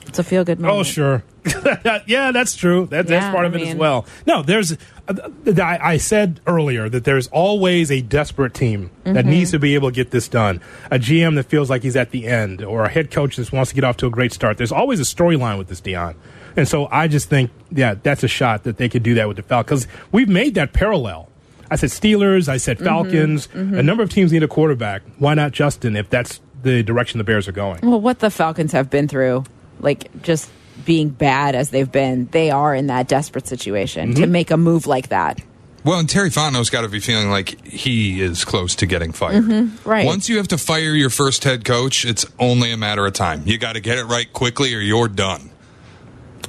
It's 0.07 0.19
a 0.19 0.25
feel 0.25 0.43
good 0.45 0.59
moment. 0.59 0.79
Oh, 0.81 0.83
sure. 0.85 1.23
yeah, 2.07 2.33
that's 2.33 2.57
true. 2.57 2.87
That, 2.87 3.07
that's 3.07 3.27
part 3.35 3.45
of 3.47 3.55
I 3.55 3.59
it 3.59 3.69
as 3.69 3.75
well. 3.75 4.07
No, 4.27 4.43
there's. 4.43 4.73
Uh, 5.07 5.31
I, 5.63 5.79
I 5.83 5.97
said 5.99 6.41
earlier 6.47 6.89
that 6.89 7.05
there's 7.05 7.27
always 7.29 7.91
a 7.91 8.01
desperate 8.01 8.55
team 8.55 8.91
that 9.05 9.15
Mm-hmm. 9.17 9.31
needs 9.31 9.51
to 9.53 9.59
be 9.59 9.75
able 9.75 9.91
to 9.91 9.95
get 9.95 10.11
this 10.11 10.29
done. 10.29 10.61
A 10.91 10.99
GM 10.99 11.35
that 11.37 11.45
feels 11.45 11.69
like 11.71 11.83
he's 11.83 11.97
at 11.97 12.11
the 12.11 12.27
end, 12.27 12.63
or 12.63 12.85
a 12.85 12.89
head 12.89 13.11
coach 13.11 13.37
that 13.37 13.51
wants 13.53 13.71
to 13.71 13.75
get 13.75 13.85
off 13.85 13.97
to 13.99 14.07
a 14.07 14.11
great 14.11 14.33
start. 14.33 14.57
There's 14.59 14.73
always 14.73 14.99
a 15.01 15.05
storyline 15.05 15.57
with 15.59 15.69
this 15.69 15.81
Dionne, 15.81 16.15
and 16.59 16.69
so 16.69 16.89
I 16.91 17.09
just 17.09 17.29
think, 17.31 17.51
yeah, 17.71 17.95
that's 17.95 18.23
a 18.23 18.29
shot 18.29 18.65
that 18.65 18.77
they 18.77 18.89
could 18.89 19.03
do 19.03 19.15
that 19.15 19.29
with 19.29 19.37
the 19.39 19.43
Falcons 19.43 19.87
because 19.87 19.99
we've 20.13 20.29
made 20.29 20.55
that 20.57 20.73
parallel. 20.73 21.29
I 21.71 21.77
said 21.77 21.91
Steelers. 21.91 22.49
I 22.49 22.57
Mm-hmm. 22.57 22.59
said 22.59 22.79
Falcons. 22.79 23.49
A 23.55 23.83
number 23.83 24.03
of 24.03 24.11
teams 24.11 24.33
need 24.33 24.43
a 24.43 24.49
quarterback. 24.49 25.03
Why 25.19 25.35
not 25.35 25.53
Justin? 25.53 25.97
If 25.97 26.09
that's 26.11 26.41
the 26.63 26.83
direction 26.83 27.19
the 27.19 27.25
Bears 27.25 27.47
are 27.49 27.53
going. 27.53 27.81
Well, 27.83 28.01
what 28.01 28.19
the 28.19 28.31
Falcons 28.31 28.73
have 28.73 28.91
been 28.91 29.07
through, 29.09 29.45
like 29.81 30.11
just 30.23 30.51
being 30.85 31.09
bad 31.11 31.55
as 31.55 31.71
they've 31.71 31.91
been, 31.91 32.27
they 32.33 32.51
are 32.51 32.75
in 32.75 32.87
that 32.89 33.07
desperate 33.09 33.47
situation 33.47 34.13
Mm-hmm. 34.13 34.21
to 34.23 34.27
make 34.27 34.51
a 34.51 34.57
move 34.57 34.87
like 34.87 35.09
that. 35.09 35.41
Well, 35.85 35.99
and 36.01 36.09
Terry 36.09 36.29
Fontenot's 36.31 36.71
got 36.71 36.83
to 36.83 36.89
be 36.89 36.99
feeling 37.01 37.31
like 37.31 37.65
he 37.65 38.21
is 38.21 38.45
close 38.45 38.75
to 38.77 38.87
getting 38.87 39.13
fired. 39.13 39.45
Mm-hmm. 39.45 39.89
Right. 39.89 40.05
Once 40.07 40.29
you 40.29 40.39
have 40.39 40.49
to 40.49 40.59
fire 40.59 40.93
your 40.95 41.09
first 41.11 41.45
head 41.45 41.65
coach, 41.65 42.05
it's 42.05 42.27
only 42.39 42.73
a 42.73 42.77
matter 42.77 43.07
of 43.07 43.13
time. 43.13 43.43
You 43.47 43.59
got 43.59 43.75
to 43.75 43.81
get 43.81 43.97
it 43.99 44.05
right 44.05 44.31
quickly, 44.33 44.75
or 44.75 44.81
you're 44.81 45.09
done. 45.09 45.51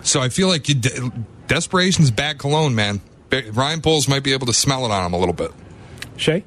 So 0.10 0.22
I 0.22 0.30
feel 0.30 0.48
like 0.48 0.68
you 0.68 0.74
de- 0.74 1.12
desperation's 1.46 2.10
bad 2.10 2.40
cologne, 2.40 2.74
man. 2.74 3.02
Ryan 3.52 3.80
Poles 3.80 4.08
might 4.08 4.24
be 4.24 4.34
able 4.34 4.48
to 4.48 4.54
smell 4.54 4.84
it 4.86 4.92
on 4.92 5.06
him 5.06 5.14
a 5.14 5.20
little 5.20 5.36
bit. 5.36 5.52
Shay. 6.18 6.44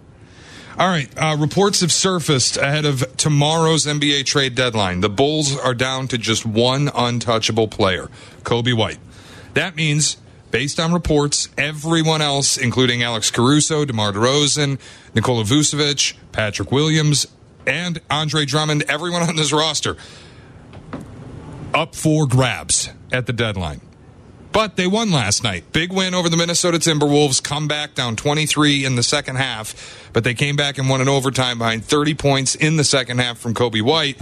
All 0.76 0.88
right. 0.88 1.08
Uh, 1.16 1.36
reports 1.38 1.80
have 1.80 1.92
surfaced 1.92 2.56
ahead 2.56 2.84
of 2.84 3.16
tomorrow's 3.16 3.86
NBA 3.86 4.26
trade 4.26 4.56
deadline. 4.56 5.00
The 5.00 5.08
Bulls 5.08 5.56
are 5.56 5.74
down 5.74 6.08
to 6.08 6.18
just 6.18 6.44
one 6.44 6.90
untouchable 6.92 7.68
player, 7.68 8.08
Coby 8.42 8.76
White. 8.76 8.98
That 9.54 9.76
means, 9.76 10.16
based 10.50 10.80
on 10.80 10.92
reports, 10.92 11.48
everyone 11.56 12.20
else, 12.20 12.58
including 12.58 13.04
Alex 13.04 13.30
Caruso, 13.30 13.84
DeMar 13.84 14.12
DeRozan, 14.12 14.80
Nikola 15.14 15.44
Vucevic, 15.44 16.14
Patrick 16.32 16.72
Williams, 16.72 17.28
and 17.64 18.00
Andre 18.10 18.44
Drummond, 18.44 18.82
everyone 18.88 19.22
on 19.22 19.36
this 19.36 19.52
roster, 19.52 19.96
up 21.74 21.94
for 21.94 22.26
grabs 22.26 22.90
at 23.10 23.26
the 23.26 23.32
deadline. 23.32 23.80
But 24.52 24.76
they 24.76 24.86
won 24.86 25.10
last 25.10 25.42
night. 25.42 25.72
Big 25.72 25.92
win 25.92 26.14
over 26.14 26.28
the 26.28 26.36
Minnesota 26.36 26.78
Timberwolves. 26.78 27.42
Come 27.42 27.68
back 27.68 27.94
down 27.94 28.16
23 28.16 28.84
in 28.84 28.96
the 28.96 29.02
second 29.02 29.36
half. 29.36 30.10
But 30.12 30.24
they 30.24 30.34
came 30.34 30.56
back 30.56 30.76
and 30.76 30.90
won 30.90 31.00
in 31.00 31.08
overtime 31.08 31.56
behind 31.56 31.84
30 31.84 32.14
points 32.14 32.54
in 32.54 32.76
the 32.76 32.84
second 32.84 33.18
half 33.18 33.38
from 33.38 33.54
Coby 33.54 33.80
White. 33.80 34.20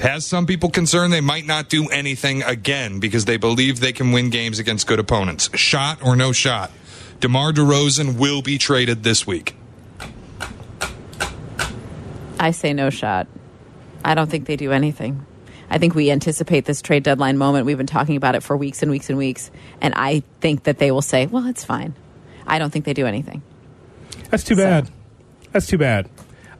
has 0.00 0.26
some 0.26 0.44
people 0.44 0.70
concerned 0.70 1.12
they 1.12 1.20
might 1.20 1.46
not 1.46 1.68
do 1.68 1.88
anything 1.88 2.42
again 2.42 2.98
because 2.98 3.26
they 3.26 3.36
believe 3.36 3.78
they 3.78 3.92
can 3.92 4.10
win 4.10 4.28
games 4.28 4.58
against 4.58 4.88
good 4.88 4.98
opponents. 4.98 5.56
Shot 5.56 6.02
or 6.04 6.16
no 6.16 6.32
shot, 6.32 6.72
DeMar 7.20 7.52
DeRozan 7.52 8.18
will 8.18 8.42
be 8.42 8.58
traded 8.58 9.04
this 9.04 9.24
week. 9.24 9.54
I 12.40 12.50
say 12.50 12.72
no 12.72 12.90
shot. 12.90 13.28
I 14.04 14.14
don't 14.14 14.28
think 14.28 14.46
they 14.46 14.56
do 14.56 14.72
anything. 14.72 15.24
I 15.70 15.78
think 15.78 15.94
we 15.94 16.10
anticipate 16.10 16.64
this 16.64 16.82
trade 16.82 17.02
deadline 17.02 17.38
moment. 17.38 17.66
We've 17.66 17.78
been 17.78 17.86
talking 17.86 18.16
about 18.16 18.34
it 18.34 18.42
for 18.42 18.56
weeks 18.56 18.82
and 18.82 18.90
weeks 18.90 19.08
and 19.08 19.18
weeks. 19.18 19.50
And 19.80 19.94
I 19.96 20.22
think 20.40 20.64
that 20.64 20.78
they 20.78 20.90
will 20.90 21.02
say, 21.02 21.26
well, 21.26 21.46
it's 21.46 21.64
fine. 21.64 21.94
I 22.46 22.58
don't 22.58 22.70
think 22.70 22.84
they 22.84 22.94
do 22.94 23.06
anything. 23.06 23.42
That's 24.30 24.44
too 24.44 24.56
bad. 24.56 24.90
That's 25.52 25.66
too 25.66 25.78
bad. 25.78 26.08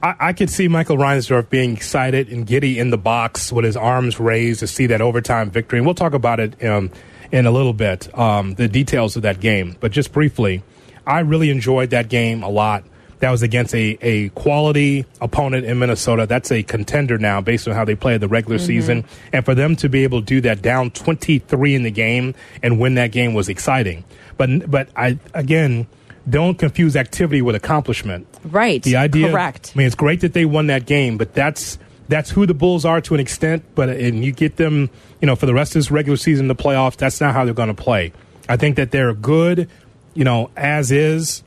I, 0.03 0.15
I 0.21 0.33
could 0.33 0.51
see 0.51 0.69
Michael 0.69 0.97
Reinsdorf 0.97 1.49
being 1.51 1.73
excited 1.77 2.29
and 2.29 2.47
giddy 2.47 2.79
in 2.79 2.91
the 2.91 2.99
box 2.99 3.53
with 3.53 3.65
his 3.65 3.77
arms 3.77 4.21
raised 4.21 4.61
to 4.61 4.67
see 4.67 4.87
that 4.87 5.01
overtime 5.01 5.51
victory. 5.51 5.79
And 5.79 5.87
we'll 5.87 5.95
talk 5.95 6.15
about 6.15 6.41
it 6.41 6.63
um, 6.65 6.91
in 7.33 7.47
a 7.47 7.51
little 7.51 7.73
bit, 7.73 8.17
um, 8.17 8.55
the 8.55 8.69
details 8.69 9.17
of 9.17 9.23
that 9.23 9.41
game. 9.41 9.77
But 9.81 9.93
just 9.93 10.13
briefly, 10.13 10.63
I 11.07 11.21
really 11.21 11.51
enjoyed 11.51 11.91
that 11.91 12.09
game 12.09 12.43
a 12.43 12.49
lot. 12.49 12.85
That 13.25 13.31
was 13.31 13.41
against 13.43 13.75
a, 13.75 13.97
a 14.03 14.29
quality 14.29 15.07
opponent 15.19 15.65
in 15.65 15.79
Minnesota. 15.79 16.27
That's 16.27 16.53
a 16.53 16.63
contender 16.63 17.17
now 17.17 17.41
based 17.41 17.67
on 17.67 17.75
how 17.75 17.87
they 17.87 17.95
played 17.95 18.21
the 18.21 18.29
regular 18.29 18.59
Mhm. 18.59 18.67
season. 18.67 19.05
And 19.33 19.47
for 19.47 19.55
them 19.55 19.77
to 19.77 19.89
be 19.89 20.05
able 20.05 20.21
to 20.21 20.27
do 20.27 20.43
that 20.43 20.61
down 20.61 20.91
23 20.91 21.75
in 21.75 21.85
the 21.85 21.91
game 21.91 22.35
and 22.63 22.79
win 22.79 22.97
that 22.97 23.13
game 23.13 23.33
was 23.33 23.49
exciting. 23.49 24.05
But, 24.37 24.71
but 24.71 24.89
I, 24.95 25.17
again, 25.33 25.87
don't 26.29 26.59
confuse 26.59 26.97
activity 26.97 27.41
with 27.41 27.55
accomplishment. 27.55 28.27
Right. 28.45 28.83
The 28.83 28.97
idea, 28.97 29.31
Correct. 29.31 29.73
I 29.75 29.79
mean, 29.79 29.87
it's 29.87 29.97
great 29.97 30.21
that 30.21 30.35
they 30.35 30.45
won 30.45 30.67
that 30.67 30.85
game, 30.85 31.17
but 31.17 31.33
that's 31.33 31.79
that's 32.11 32.29
who 32.29 32.45
the 32.45 32.53
Bulls 32.53 32.85
are 32.85 33.01
to 33.01 33.15
an 33.15 33.21
extent. 33.21 33.65
But 33.75 33.89
and 33.89 34.23
you 34.23 34.33
get 34.33 34.57
them, 34.57 34.91
you 35.23 35.27
know, 35.27 35.35
for 35.35 35.47
the 35.47 35.55
rest 35.55 35.75
of 35.75 35.81
this 35.81 35.91
regular 35.91 36.19
season, 36.19 36.49
the 36.49 36.55
playoffs. 36.55 36.97
That's 36.99 37.23
not 37.23 37.33
how 37.33 37.47
they're 37.47 37.55
going 37.55 37.75
to 37.75 37.83
play. 37.83 38.13
I 38.51 38.59
think 38.59 38.77
that 38.77 38.91
they're 38.91 39.15
good, 39.15 39.71
you 40.13 40.25
know, 40.25 40.51
as 40.59 40.93
is. 40.93 41.43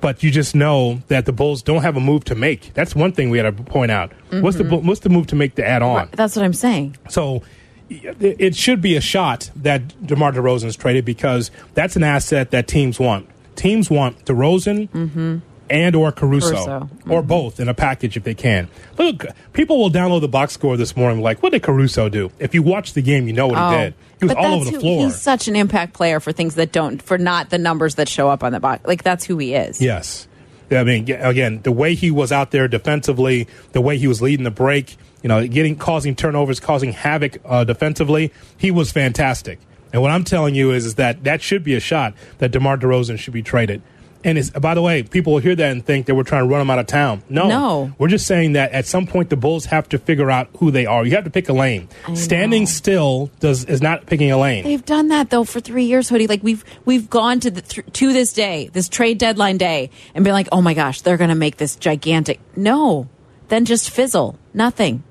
But 0.00 0.22
you 0.22 0.30
just 0.30 0.54
know 0.54 1.02
that 1.08 1.26
the 1.26 1.32
Bulls 1.32 1.62
don't 1.62 1.82
have 1.82 1.96
a 1.96 2.00
move 2.00 2.24
to 2.24 2.34
make. 2.34 2.72
That's 2.74 2.94
one 2.94 3.12
thing 3.12 3.28
we 3.30 3.38
had 3.38 3.54
to 3.56 3.62
point 3.62 3.90
out. 3.90 4.12
What's 4.30 4.56
the 4.56 4.64
Mhm. 4.64 4.82
What's 4.84 5.00
the 5.00 5.08
move 5.10 5.26
to 5.28 5.36
make 5.36 5.54
to 5.56 5.66
add 5.66 5.82
on? 5.82 6.08
That's 6.12 6.36
what 6.36 6.44
I'm 6.44 6.54
saying. 6.54 6.96
So 7.08 7.42
it 7.90 8.54
should 8.54 8.80
be 8.80 8.96
a 8.96 9.00
shot 9.00 9.50
that 9.56 10.06
DeMar 10.06 10.32
DeRozan 10.32 10.66
is 10.66 10.76
traded 10.76 11.04
because 11.04 11.50
that's 11.74 11.96
an 11.96 12.04
asset 12.04 12.50
that 12.52 12.68
teams 12.68 13.00
want. 13.00 13.26
Teams 13.56 13.90
want 13.90 14.24
DeRozan 14.26 14.88
Mm-hmm. 14.90 15.36
and 15.68 15.94
or 15.96 16.12
Caruso, 16.12 16.50
Caruso. 16.54 16.88
or 17.08 17.22
both 17.22 17.58
in 17.60 17.68
a 17.68 17.74
package 17.74 18.16
if 18.16 18.24
they 18.24 18.34
can. 18.34 18.68
Look, 18.96 19.26
people 19.52 19.78
will 19.78 19.90
download 19.90 20.20
the 20.20 20.28
box 20.28 20.52
score 20.54 20.76
this 20.76 20.96
morning 20.96 21.20
like, 21.20 21.42
what 21.42 21.52
did 21.52 21.62
Caruso 21.62 22.08
do? 22.08 22.30
If 22.38 22.54
you 22.54 22.62
watch 22.62 22.92
the 22.94 23.02
game, 23.02 23.26
you 23.26 23.32
know 23.32 23.48
what 23.48 23.58
he 23.72 23.78
did. 23.78 23.94
He 24.20 24.26
was 24.26 24.34
but 24.34 24.44
all 24.44 24.50
that's 24.50 24.54
over 24.62 24.64
the 24.66 24.70
who- 24.72 24.80
floor. 24.80 25.06
He's 25.06 25.20
such 25.20 25.48
an 25.48 25.56
impact 25.56 25.94
player 25.94 26.20
for 26.20 26.30
things 26.32 26.54
that 26.56 26.72
don't, 26.72 27.00
for 27.02 27.18
not 27.18 27.50
the 27.50 27.58
numbers 27.58 27.96
that 27.96 28.08
show 28.08 28.28
up 28.28 28.44
on 28.44 28.52
the 28.52 28.60
box. 28.60 28.86
Like 28.86 29.02
that's 29.02 29.24
who 29.24 29.38
he 29.38 29.54
is. 29.54 29.80
Yes. 29.80 30.28
I 30.70 30.84
mean, 30.84 31.10
again, 31.10 31.62
the 31.62 31.72
way 31.72 31.94
he 31.96 32.12
was 32.12 32.30
out 32.30 32.52
there 32.52 32.68
defensively, 32.68 33.48
the 33.72 33.80
way 33.80 33.98
he 33.98 34.06
was 34.06 34.22
leading 34.22 34.44
the 34.44 34.52
break, 34.52 34.96
you 35.20 35.28
know, 35.28 35.44
getting 35.46 35.74
causing 35.74 36.14
turnovers, 36.14 36.60
causing 36.60 36.92
havoc 36.92 37.38
uh, 37.44 37.64
defensively, 37.64 38.32
he 38.56 38.70
was 38.70 38.92
fantastic. 38.92 39.58
And 39.92 40.00
what 40.00 40.12
I'm 40.12 40.22
telling 40.22 40.54
you 40.54 40.70
is, 40.70 40.86
is 40.86 40.94
that 40.94 41.24
that 41.24 41.42
should 41.42 41.64
be 41.64 41.74
a 41.74 41.80
shot 41.80 42.14
that 42.38 42.52
DeMar 42.52 42.76
DeRozan 42.78 43.18
should 43.18 43.34
be 43.34 43.42
traded. 43.42 43.82
And 44.22 44.36
it's, 44.36 44.50
by 44.50 44.74
the 44.74 44.82
way, 44.82 45.02
people 45.02 45.32
will 45.32 45.40
hear 45.40 45.54
that 45.56 45.72
and 45.72 45.82
think 45.84 46.04
that 46.06 46.14
we're 46.14 46.24
trying 46.24 46.42
to 46.42 46.48
run 46.48 46.58
them 46.60 46.68
out 46.70 46.78
of 46.78 46.86
town. 46.86 47.22
No, 47.30 47.48
No. 47.48 47.92
we're 47.98 48.08
just 48.08 48.26
saying 48.26 48.52
that 48.52 48.72
at 48.72 48.84
some 48.84 49.06
point 49.06 49.30
the 49.30 49.36
Bulls 49.36 49.64
have 49.66 49.88
to 49.88 49.98
figure 49.98 50.30
out 50.30 50.48
who 50.58 50.70
they 50.70 50.84
are. 50.84 51.06
You 51.06 51.14
have 51.14 51.24
to 51.24 51.30
pick 51.30 51.48
a 51.48 51.54
lane. 51.54 51.88
Standing 52.14 52.66
still 52.66 53.30
does 53.40 53.64
is 53.64 53.80
not 53.80 54.04
picking 54.04 54.30
a 54.30 54.36
lane. 54.36 54.64
They've 54.64 54.84
done 54.84 55.08
that 55.08 55.30
though 55.30 55.44
for 55.44 55.60
three 55.60 55.84
years, 55.84 56.10
Hoodie. 56.10 56.26
Like 56.26 56.42
we've 56.42 56.64
we've 56.84 57.08
gone 57.08 57.40
to 57.40 57.50
the 57.50 57.62
th- 57.62 57.86
to 57.94 58.12
this 58.12 58.34
day, 58.34 58.68
this 58.74 58.90
trade 58.90 59.16
deadline 59.16 59.56
day, 59.56 59.88
and 60.14 60.22
been 60.22 60.34
like, 60.34 60.48
oh 60.52 60.60
my 60.60 60.74
gosh, 60.74 61.00
they're 61.00 61.16
going 61.16 61.30
to 61.30 61.34
make 61.34 61.56
this 61.56 61.76
gigantic. 61.76 62.40
No, 62.54 63.08
then 63.48 63.64
just 63.64 63.88
fizzle. 63.88 64.38
Nothing. 64.52 65.02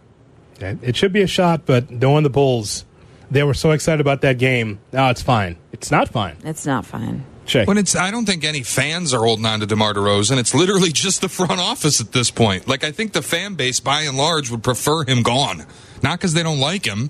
It 0.62 0.96
should 0.96 1.14
be 1.14 1.22
a 1.24 1.28
shot, 1.28 1.66
but 1.66 1.90
knowing 1.90 2.24
the 2.24 2.30
Bulls, 2.30 2.86
they 3.32 3.42
were 3.44 3.54
so 3.56 3.72
excited 3.72 4.02
about 4.02 4.22
that 4.22 4.38
game. 4.38 4.78
No, 4.94 5.10
it's 5.10 5.22
fine. 5.22 5.56
It's 5.72 5.90
not 5.90 6.10
fine. 6.10 6.36
It's 6.44 6.66
not 6.66 6.86
fine. 6.86 7.24
Shay. 7.50 7.66
When 7.66 7.78
it's, 7.78 7.96
I 7.96 8.12
don't 8.12 8.26
think 8.26 8.44
any 8.44 8.64
fans 8.64 9.14
are 9.14 9.20
holding 9.24 9.46
on 9.46 9.60
to 9.60 9.66
DeMar 9.66 9.94
DeRozan. 9.94 10.38
It's 10.38 10.54
literally 10.54 10.92
just 10.94 11.22
the 11.22 11.30
front 11.30 11.60
office 11.60 12.00
at 12.00 12.12
this 12.12 12.32
point. 12.32 12.68
Like, 12.68 12.84
I 12.84 12.92
think 12.92 13.14
the 13.14 13.22
fan 13.22 13.56
base, 13.56 13.80
by 13.80 14.02
and 14.04 14.18
large, 14.18 14.50
would 14.52 14.64
prefer 14.64 15.04
him 15.06 15.24
gone. 15.24 15.66
Not 16.04 16.20
because 16.20 16.34
they 16.34 16.44
don't 16.44 16.60
like 16.60 16.86
him, 16.86 17.10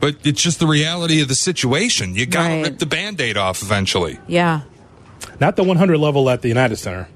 but 0.00 0.16
it's 0.24 0.42
just 0.42 0.58
the 0.60 0.66
reality 0.66 1.22
of 1.22 1.28
the 1.28 1.34
situation. 1.34 2.14
You 2.14 2.26
got 2.26 2.48
to 2.48 2.54
Right. 2.54 2.62
rip 2.64 2.78
the 2.78 2.86
band 2.86 3.20
aid 3.20 3.36
off 3.36 3.62
eventually. 3.62 4.18
Yeah. 4.28 4.62
Not 5.40 5.56
the 5.56 5.62
100 5.64 5.96
level 5.98 6.28
at 6.28 6.42
the 6.42 6.48
United 6.48 6.76
Center. 6.76 7.08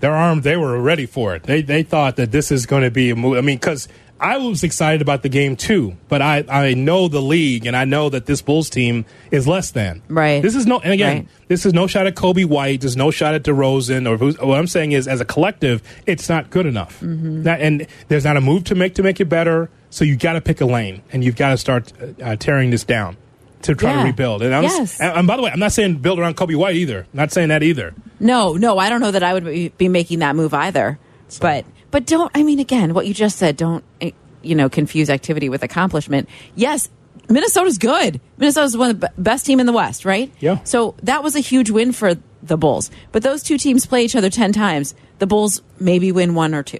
Their 0.00 0.14
arms, 0.14 0.44
they 0.44 0.56
were 0.56 0.80
ready 0.80 1.06
for 1.06 1.34
it. 1.34 1.44
They 1.44 1.62
they 1.62 1.82
thought 1.82 2.16
that 2.16 2.32
this 2.32 2.50
is 2.52 2.66
going 2.66 2.82
to 2.82 2.90
be 2.90 3.10
a 3.10 3.16
move. 3.16 3.36
I 3.38 3.40
mean, 3.40 3.56
because 3.56 3.88
I 4.18 4.38
was 4.38 4.64
excited 4.64 5.02
about 5.02 5.22
the 5.22 5.28
game 5.28 5.56
too, 5.56 5.96
but 6.08 6.22
I 6.22 6.44
I 6.48 6.74
know 6.74 7.06
the 7.08 7.20
league 7.20 7.66
and 7.66 7.76
I 7.76 7.84
know 7.84 8.08
that 8.08 8.24
this 8.26 8.40
Bulls 8.40 8.70
team 8.70 9.04
is 9.30 9.46
less 9.46 9.70
than 9.72 10.00
Right. 10.08 10.40
This 10.42 10.54
is 10.54 10.66
no, 10.66 10.80
and 10.80 10.92
again, 10.92 11.16
Right. 11.16 11.28
this 11.48 11.66
is 11.66 11.74
no 11.74 11.86
shot 11.86 12.06
at 12.06 12.14
Coby 12.14 12.44
White. 12.46 12.80
There's 12.80 12.96
no 12.96 13.10
shot 13.10 13.34
at 13.34 13.42
DeRozan. 13.42 14.08
Or 14.08 14.16
who's, 14.16 14.38
what 14.40 14.58
I'm 14.58 14.66
saying 14.68 14.92
is, 14.92 15.06
as 15.06 15.20
a 15.20 15.24
collective, 15.26 15.82
it's 16.06 16.28
not 16.30 16.48
good 16.48 16.64
enough. 16.66 17.00
Mm-hmm. 17.00 17.42
Not- 17.42 17.60
and 17.60 17.86
there's 18.08 18.24
not 18.24 18.36
a 18.38 18.40
move 18.40 18.64
to 18.64 18.74
make 18.74 18.94
to 18.94 19.02
make 19.02 19.20
it 19.20 19.26
better. 19.28 19.68
So 19.90 20.04
you 20.04 20.16
got 20.16 20.32
to 20.34 20.40
pick 20.40 20.60
a 20.62 20.66
lane, 20.66 21.02
and 21.12 21.22
you've 21.24 21.36
got 21.36 21.50
to 21.50 21.56
start 21.58 21.92
uh, 22.22 22.36
tearing 22.36 22.70
this 22.70 22.84
down 22.84 23.16
to 23.62 23.74
try 23.74 23.92
Yeah. 23.92 24.00
to 24.00 24.06
rebuild. 24.06 24.42
And, 24.42 24.54
I'm, 24.54 24.62
Yes. 24.64 25.00
and, 25.00 25.18
and 25.18 25.26
by 25.26 25.36
the 25.36 25.42
way, 25.42 25.50
I'm 25.50 25.58
not 25.58 25.72
saying 25.72 25.96
build 25.96 26.18
around 26.18 26.36
Coby 26.36 26.56
White 26.56 26.76
either. 26.76 27.06
not 27.12 27.32
saying 27.32 27.48
that 27.48 27.62
either. 27.62 27.94
No, 28.20 28.54
no, 28.54 28.78
I 28.78 28.88
don't 28.88 29.00
know 29.00 29.10
that 29.10 29.22
I 29.22 29.34
would 29.34 29.44
be, 29.76 29.88
making 29.88 30.20
that 30.20 30.36
move 30.36 30.54
either. 30.54 30.98
But 31.40 31.64
but 31.90 32.06
don't. 32.06 32.30
I 32.34 32.42
mean, 32.42 32.58
again, 32.60 32.94
what 32.94 33.06
you 33.06 33.14
just 33.14 33.36
said. 33.38 33.56
Don't 33.56 33.82
eh, 34.00 34.12
you 34.42 34.54
know 34.54 34.68
confuse 34.68 35.10
activity 35.10 35.48
with 35.48 35.62
accomplishment. 35.62 36.28
Yes. 36.54 36.88
Minnesota's 37.28 37.78
good. 37.78 38.20
Minnesota's 38.38 38.76
one 38.76 38.90
of 38.90 39.00
the 39.00 39.10
best 39.18 39.44
team 39.46 39.58
in 39.58 39.66
the 39.66 39.72
West, 39.72 40.04
right? 40.04 40.32
Yeah. 40.38 40.62
So 40.62 40.94
that 41.02 41.24
was 41.24 41.34
a 41.34 41.40
huge 41.40 41.70
win 41.70 41.90
for 41.90 42.14
the 42.42 42.56
Bulls. 42.56 42.88
But 43.10 43.24
those 43.24 43.42
two 43.42 43.58
teams 43.58 43.84
play 43.84 44.04
each 44.04 44.14
other 44.14 44.30
10 44.30 44.52
times. 44.52 44.94
The 45.18 45.26
Bulls 45.26 45.60
maybe 45.80 46.12
win 46.12 46.36
one 46.36 46.54
or 46.54 46.62
two. 46.62 46.78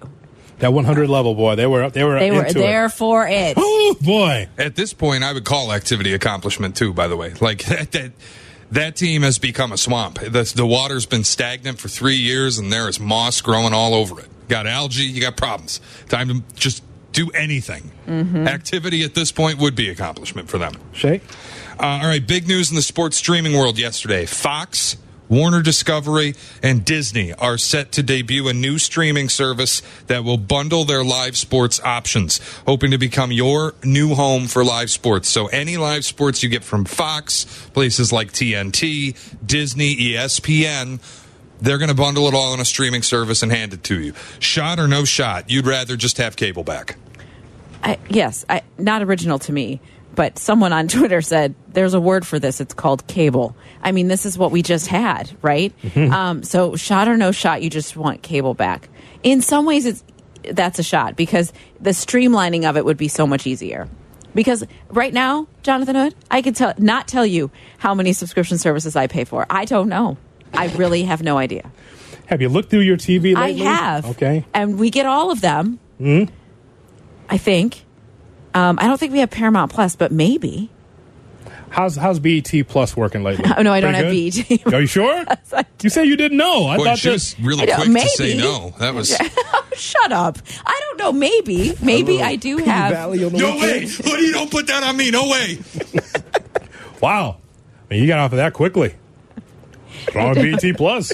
That 0.59 0.73
100 0.73 1.09
level 1.11 1.35
boy, 1.35 1.55
they 1.55 1.67
were 1.67 1.91
they 1.91 2.03
were 2.05 2.19
They 2.19 2.31
were 2.31 2.47
into 2.47 2.59
there 2.59 2.87
It. 2.87 2.91
for 2.93 3.27
it. 3.29 3.57
Oh 3.89 3.97
boy! 4.01 4.49
At 4.59 4.75
this 4.75 4.93
point, 4.93 5.23
I 5.23 5.33
would 5.33 5.45
call 5.45 5.73
activity 5.73 6.13
accomplishment 6.13 6.77
too. 6.77 6.93
By 6.93 7.07
the 7.09 7.17
way, 7.17 7.35
like 7.41 7.65
that 7.67 7.93
that, 7.93 8.13
that 8.73 8.97
team 8.97 9.23
has 9.23 9.39
become 9.39 9.71
a 9.71 9.77
swamp. 9.77 10.19
The, 10.19 10.53
the 10.57 10.67
water's 10.67 11.07
been 11.07 11.25
stagnant 11.25 11.79
for 11.79 11.89
three 11.89 12.17
years, 12.17 12.59
and 12.59 12.73
there 12.73 12.89
is 12.89 12.99
moss 12.99 13.41
growing 13.41 13.73
all 13.73 13.95
over 13.95 14.19
it. 14.21 14.29
Got 14.49 14.67
algae, 14.67 15.03
you 15.05 15.21
got 15.21 15.37
problems. 15.37 15.81
Time 16.09 16.29
to 16.29 16.43
just 16.55 16.83
do 17.13 17.31
anything. 17.31 17.91
Mm-hmm. 18.07 18.49
Activity 18.49 19.03
at 19.05 19.15
this 19.15 19.31
point 19.33 19.59
would 19.59 19.75
be 19.75 19.89
accomplishment 19.89 20.49
for 20.49 20.59
them. 20.59 20.75
Shay. 20.93 21.21
Uh, 21.79 22.01
all 22.03 22.09
right, 22.09 22.27
big 22.27 22.49
news 22.49 22.71
in 22.71 22.77
the 22.77 22.83
sports 22.83 23.17
streaming 23.17 23.53
world 23.57 23.79
yesterday. 23.79 24.25
Fox, 24.27 24.97
Warner 25.29 25.63
Discovery, 25.63 26.35
and 26.63 26.85
Disney 26.85 27.33
are 27.33 27.59
set 27.59 27.93
to 27.93 28.03
debut 28.03 28.49
a 28.49 28.53
new 28.53 28.79
streaming 28.79 29.29
service 29.29 29.83
that 30.07 30.25
will 30.25 30.39
bundle 30.39 30.85
their 30.85 31.05
live 31.05 31.37
sports 31.37 31.81
options, 31.81 32.41
hoping 32.67 32.91
to 32.93 32.99
become 32.99 33.33
your 33.33 33.75
new 33.83 34.15
home 34.15 34.47
for 34.47 34.65
live 34.65 34.91
sports. 34.91 35.29
So 35.29 35.47
any 35.49 35.77
live 35.77 36.05
sports 36.05 36.43
you 36.43 36.49
get 36.49 36.65
from 36.65 36.85
Fox, 36.85 37.45
places 37.73 38.13
like 38.13 38.33
TNT, 38.33 39.17
Disney, 39.45 39.97
ESPN, 39.97 41.01
they're 41.61 41.79
going 41.79 41.89
to 41.89 41.95
bundle 41.95 42.29
it 42.29 42.35
all 42.35 42.55
in 42.55 42.61
a 42.61 42.65
streaming 42.65 43.03
service 43.03 43.43
and 43.43 43.51
hand 43.51 43.73
it 43.73 43.83
to 43.85 44.01
you. 44.01 44.13
Shot 44.39 44.79
or 44.79 44.87
no 44.87 45.05
shot, 45.05 45.51
you'd 45.51 45.67
rather 45.67 45.97
just 45.97 46.19
have 46.19 46.37
cable 46.37 46.65
back. 46.65 46.97
I, 47.83 47.99
yes, 48.09 48.45
I, 48.49 48.63
not 48.79 49.03
original 49.03 49.39
to 49.41 49.53
me, 49.53 49.81
but 50.17 50.39
someone 50.39 50.73
on 50.73 50.89
Twitter 50.89 51.23
said 51.23 51.55
there's 51.69 51.95
a 51.95 52.01
word 52.01 52.27
for 52.27 52.41
this. 52.41 52.61
It's 52.61 52.75
called 52.75 53.07
cable. 53.07 53.57
I 53.81 53.93
mean, 53.93 54.09
this 54.09 54.27
is 54.27 54.37
what 54.37 54.51
we 54.51 54.63
just 54.63 54.89
had, 54.89 55.31
right? 55.43 55.73
Um, 55.97 56.43
so, 56.43 56.75
shot 56.75 57.07
or 57.07 57.17
no 57.17 57.31
shot, 57.31 57.63
you 57.63 57.71
just 57.71 57.97
want 57.97 58.23
cable 58.23 58.55
back. 58.55 58.89
In 59.23 59.41
some 59.43 59.65
ways, 59.67 59.87
it's 59.87 60.03
that's 60.51 60.79
a 60.79 60.83
shot 60.83 61.15
because 61.17 61.53
the 61.81 61.91
streamlining 61.91 62.69
of 62.69 62.77
it 62.77 62.85
would 62.85 62.97
be 62.97 63.09
so 63.09 63.27
much 63.27 63.47
easier. 63.47 63.89
Because 64.35 64.65
right 64.89 65.15
now, 65.15 65.47
Jonathan 65.63 65.97
Hood, 65.97 66.15
I 66.31 66.43
could 66.43 66.57
tell 66.57 66.75
not 66.79 67.09
tell 67.09 67.25
you 67.25 67.51
how 67.79 67.95
many 67.95 68.13
subscription 68.13 68.59
services 68.59 68.97
I 68.97 69.07
pay 69.07 69.25
for. 69.25 69.47
I 69.49 69.65
don't 69.65 69.89
know. 69.89 70.19
I 70.53 70.67
really 70.77 71.05
have 71.05 71.23
no 71.23 71.39
idea. 71.39 71.71
Have 72.27 72.43
you 72.43 72.49
looked 72.49 72.71
through 72.71 72.81
your 72.81 72.97
TV 72.97 73.35
I 73.37 73.47
lately? 73.47 73.63
have. 73.65 74.07
Okay. 74.11 74.45
And 74.53 74.79
we 74.79 74.91
get 74.91 75.07
all 75.07 75.31
of 75.31 75.41
them. 75.41 75.79
Hmm? 75.99 76.25
I 77.29 77.39
think. 77.39 77.85
Um, 78.57 78.79
I 78.81 78.87
don't 78.87 78.99
think 78.99 79.13
we 79.13 79.19
have 79.19 79.31
Paramount 79.31 79.71
Plus, 79.71 79.97
but 79.97 80.11
maybe. 80.13 80.71
How's 81.69 81.95
how's 81.97 82.19
BET 82.21 82.51
Plus 82.69 82.97
working 82.97 83.23
lately? 83.23 83.45
Oh, 83.57 83.61
no, 83.61 83.71
I 83.73 83.81
don't 83.81 83.93
Pretty 83.93 84.31
have 84.31 84.49
good? 84.49 84.65
BET. 84.65 84.75
Are 84.75 84.81
you 84.81 84.87
sure? 84.87 85.25
you 85.83 85.91
said 85.91 86.05
you 86.07 86.17
didn't 86.17 86.39
know. 86.39 86.67
I 86.69 86.79
Boy, 86.79 86.85
thought 86.85 86.99
she 86.99 87.09
that- 87.09 87.13
was 87.15 87.39
really 87.41 87.63
I 87.65 87.67
know, 87.67 87.85
quick 87.85 88.03
to 88.03 88.09
say 88.09 88.37
no. 88.37 88.75
That 88.79 88.95
was. 88.95 89.15
Shut 89.77 90.11
up. 90.11 90.39
I 90.65 90.81
don't 90.89 90.99
know. 90.99 91.13
Maybe, 91.13 91.75
maybe 91.83 92.23
I 92.23 92.37
do 92.37 92.57
have. 92.59 92.93
No 93.11 93.57
way. 93.59 93.87
Hoodie, 93.87 94.33
don't 94.33 94.51
put 94.51 94.69
that 94.69 94.83
on 94.85 94.97
me. 94.97 95.11
No 95.11 95.29
way. 95.29 95.59
Wow. 97.03 97.37
I 97.91 97.95
mean, 97.95 98.03
you 98.03 98.09
got 98.09 98.21
off 98.21 98.33
of 98.33 98.39
that 98.39 98.55
quickly. 98.55 98.95
Strong 100.09 100.35
BT 100.37 100.73
Plus. 100.73 101.13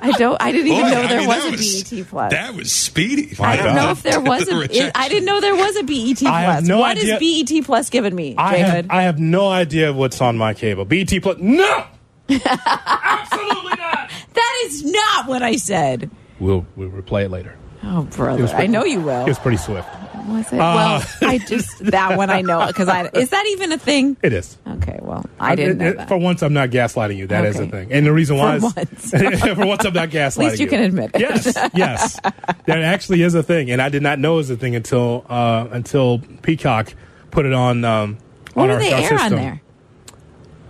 I 0.00 0.12
don't. 0.12 0.40
I 0.40 0.52
didn't 0.52 0.68
even 0.68 0.82
Boy, 0.82 0.90
know 0.90 1.00
I 1.02 1.06
there 1.06 1.18
mean, 1.20 1.28
was 1.28 1.36
that 1.42 1.48
a 1.48 1.50
was- 1.50 1.82
BET 1.90 2.06
Plus. 2.08 2.30
That 2.32 2.54
was 2.54 2.72
speedy. 2.72 3.34
My 3.38 3.46
I 3.52 3.56
don't 3.56 3.74
know 3.74 3.90
if 3.90 4.02
there 4.02 4.20
was 4.32 4.46
The 4.46 4.56
a. 4.56 4.58
rejection. 4.60 4.92
I 4.94 5.08
didn't 5.08 5.24
know 5.24 5.40
there 5.40 5.56
was 5.56 5.76
a 5.76 5.82
BET 5.82 6.18
Plus. 6.18 6.30
I 6.32 6.40
have 6.42 6.64
no 6.66 6.78
What 6.80 6.96
idea- 6.98 7.18
is 7.20 7.48
BET 7.50 7.64
Plus 7.64 7.90
giving 7.90 8.14
me, 8.14 8.34
I 8.38 8.56
have, 8.58 8.86
I 8.90 9.02
have 9.02 9.18
no 9.18 9.48
idea 9.48 9.92
what's 9.92 10.20
on 10.20 10.36
my 10.38 10.54
cable. 10.54 10.84
BT 10.84 11.20
Plus. 11.20 11.38
No! 11.38 11.84
Absolutely 12.28 13.76
not. 13.76 14.10
That 14.34 14.62
is 14.66 14.84
not 14.84 15.26
what 15.28 15.42
I 15.42 15.56
said. 15.56 16.10
We'll, 16.40 16.66
we'll 16.76 16.90
replay 16.90 17.24
it 17.24 17.30
later. 17.30 17.56
Oh, 17.82 18.02
brother, 18.02 18.42
was 18.42 18.52
I 18.52 18.66
know 18.66 18.84
you 18.84 19.00
will. 19.00 19.22
It 19.24 19.28
was 19.28 19.38
pretty 19.38 19.56
swift. 19.56 19.88
Was 20.26 20.52
it? 20.52 20.58
Uh, 20.60 21.00
well, 21.20 21.30
I 21.30 21.38
just 21.38 21.78
that 21.86 22.18
one 22.18 22.28
I 22.28 22.42
know 22.42 22.66
because 22.66 22.88
I 22.88 23.08
is 23.14 23.30
that 23.30 23.46
even 23.50 23.72
a 23.72 23.78
thing? 23.78 24.16
It 24.22 24.32
is. 24.32 24.58
Okay, 24.66 24.77
well, 25.08 25.24
I 25.40 25.54
didn't 25.54 25.78
know 25.78 25.86
It- 25.86 25.88
it- 25.90 25.96
that. 25.98 26.08
For 26.08 26.16
once, 26.18 26.42
I'm 26.42 26.52
not 26.52 26.70
gaslighting 26.70 27.16
you. 27.16 27.26
That 27.26 27.44
is 27.46 27.56
Okay. 27.56 27.66
a 27.66 27.70
thing. 27.70 27.92
And 27.92 28.06
the 28.06 28.12
reason 28.12 28.36
why 28.36 28.58
For 28.60 28.66
is 28.68 28.74
once. 28.76 29.10
for 29.56 29.66
once 29.66 29.84
I'm 29.84 29.92
not 29.94 30.10
gaslighting 30.10 30.38
At 30.44 30.50
least 30.50 30.60
you 30.60 30.66
can 30.68 30.82
admit 30.82 31.10
it. 31.14 31.20
Yes, 31.20 31.52
yes. 31.74 32.20
That 32.66 32.78
actually 32.82 33.22
is 33.22 33.34
a 33.34 33.42
thing, 33.42 33.70
and 33.70 33.80
I 33.82 33.88
did 33.88 34.02
not 34.02 34.18
know 34.18 34.34
it 34.34 34.36
was 34.38 34.50
a 34.50 34.56
thing 34.56 34.76
until 34.76 35.24
uh, 35.28 35.66
until 35.70 36.20
Peacock 36.42 36.94
put 37.30 37.46
it 37.46 37.52
on. 37.52 37.84
Um, 37.84 38.18
What 38.54 38.64
on 38.64 38.68
do 38.68 38.74
our, 38.74 38.80
they 38.80 38.92
our 38.92 39.12
air 39.12 39.18
on 39.20 39.30
there? 39.32 39.62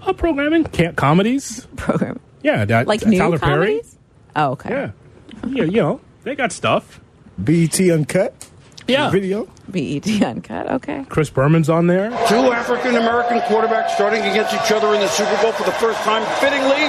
Uh, 0.07 0.13
programming, 0.13 0.65
camp 0.65 0.97
comedies. 0.97 1.67
Program 1.77 2.19
Yeah, 2.43 2.65
that, 2.65 2.87
like 2.87 3.01
Tyler 3.01 3.11
new 3.11 3.39
Perry. 3.39 3.67
comedies? 3.67 3.97
Oh, 4.37 4.51
okay. 4.53 4.71
Yeah, 4.71 4.91
yeah. 5.49 5.65
You 5.65 5.83
know, 5.83 6.01
they 6.25 6.35
got 6.35 6.53
stuff. 6.53 7.01
BT 7.43 7.91
Uncut. 7.93 8.48
Yeah. 8.89 9.11
Video. 9.11 9.47
BET 9.71 10.09
Uncut. 10.23 10.71
Okay. 10.71 11.05
Chris 11.09 11.29
Berman's 11.29 11.69
on 11.69 11.87
there. 11.87 12.09
Two 12.27 12.53
African 12.53 12.97
American 12.97 13.41
quarterbacks 13.41 13.91
starting 13.91 14.23
against 14.23 14.55
each 14.55 14.73
other 14.73 14.95
in 14.95 15.01
the 15.01 15.09
Super 15.09 15.37
Bowl 15.43 15.53
for 15.53 15.65
the 15.65 15.73
first 15.73 16.01
time, 16.01 16.25
fittingly. 16.41 16.89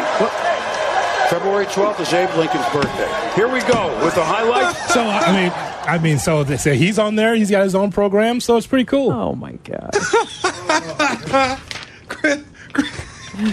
February 1.30 1.66
12th 1.68 2.00
is 2.00 2.12
Abe 2.14 2.34
Lincoln's 2.38 2.68
birthday. 2.70 3.32
Here 3.36 3.48
we 3.48 3.60
go 3.62 4.04
with 4.04 4.16
the 4.16 4.24
highlights. 4.24 4.80
So 4.94 5.04
I 5.04 5.32
mean, 5.32 5.52
I 5.84 6.00
mean, 6.00 6.18
so 6.18 6.44
they 6.44 6.58
say 6.58 6.76
he's 6.78 6.98
on 6.98 7.16
there. 7.16 7.36
He's 7.36 7.52
got 7.52 7.64
his 7.64 7.76
own 7.76 7.92
program, 7.92 8.40
so 8.40 8.58
it's 8.58 8.66
pretty 8.66 8.86
cool. 8.86 9.12
Oh 9.12 9.36
my 9.36 9.52
god. 9.64 9.92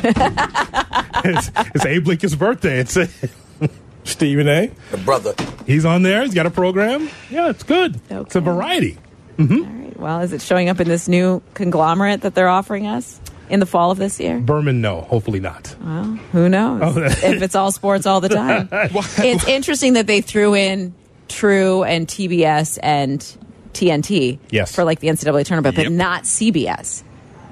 it's, 1.25 1.51
it's 1.75 1.85
Abe 1.85 2.07
Lincoln's 2.07 2.35
birthday. 2.37 2.79
It's 2.79 2.97
Stephen 4.07 4.49
A. 4.49 4.71
The 4.91 4.97
brother. 4.99 5.35
He's 5.67 5.85
on 5.85 6.03
there. 6.03 6.23
He's 6.23 6.35
got 6.35 6.47
a 6.47 6.51
program. 6.51 7.09
Yeah, 7.31 7.51
it's 7.51 7.63
good. 7.63 8.01
It's 8.11 8.37
a 8.37 8.41
variety. 8.41 8.99
Mm-hmm. 9.37 9.55
All 9.57 9.85
right. 9.85 9.97
Well, 10.01 10.21
is 10.21 10.33
it 10.33 10.41
showing 10.43 10.69
up 10.69 10.81
in 10.81 10.89
this 10.89 11.09
new 11.09 11.43
conglomerate 11.55 12.23
that 12.23 12.35
they're 12.35 12.49
offering 12.49 12.87
us 12.87 13.21
in 13.49 13.61
the 13.61 13.67
fall 13.67 13.91
of 13.91 13.99
this 13.99 14.19
year? 14.21 14.39
Berman, 14.39 14.81
no. 14.81 15.03
Hopefully 15.03 15.41
not. 15.41 15.75
Well, 15.83 16.05
who 16.33 16.49
knows? 16.49 16.81
Oh. 16.97 17.03
if 17.03 17.43
it's 17.43 17.55
all 17.55 17.73
sports 17.73 18.07
all 18.07 18.21
the 18.21 18.29
time. 18.29 18.69
it's 18.73 19.47
interesting 19.47 19.95
that 19.95 20.07
they 20.07 20.21
threw 20.21 20.55
in 20.55 20.95
True 21.29 21.83
and 21.83 22.07
TBS 22.07 22.79
and 22.83 23.21
TNT 23.73 24.39
Yes. 24.51 24.75
for 24.75 24.85
like 24.85 25.01
the 25.01 25.09
NCAA 25.09 25.45
tournament, 25.45 25.77
but 25.77 25.91
not 25.93 26.23
CBS. 26.25 27.03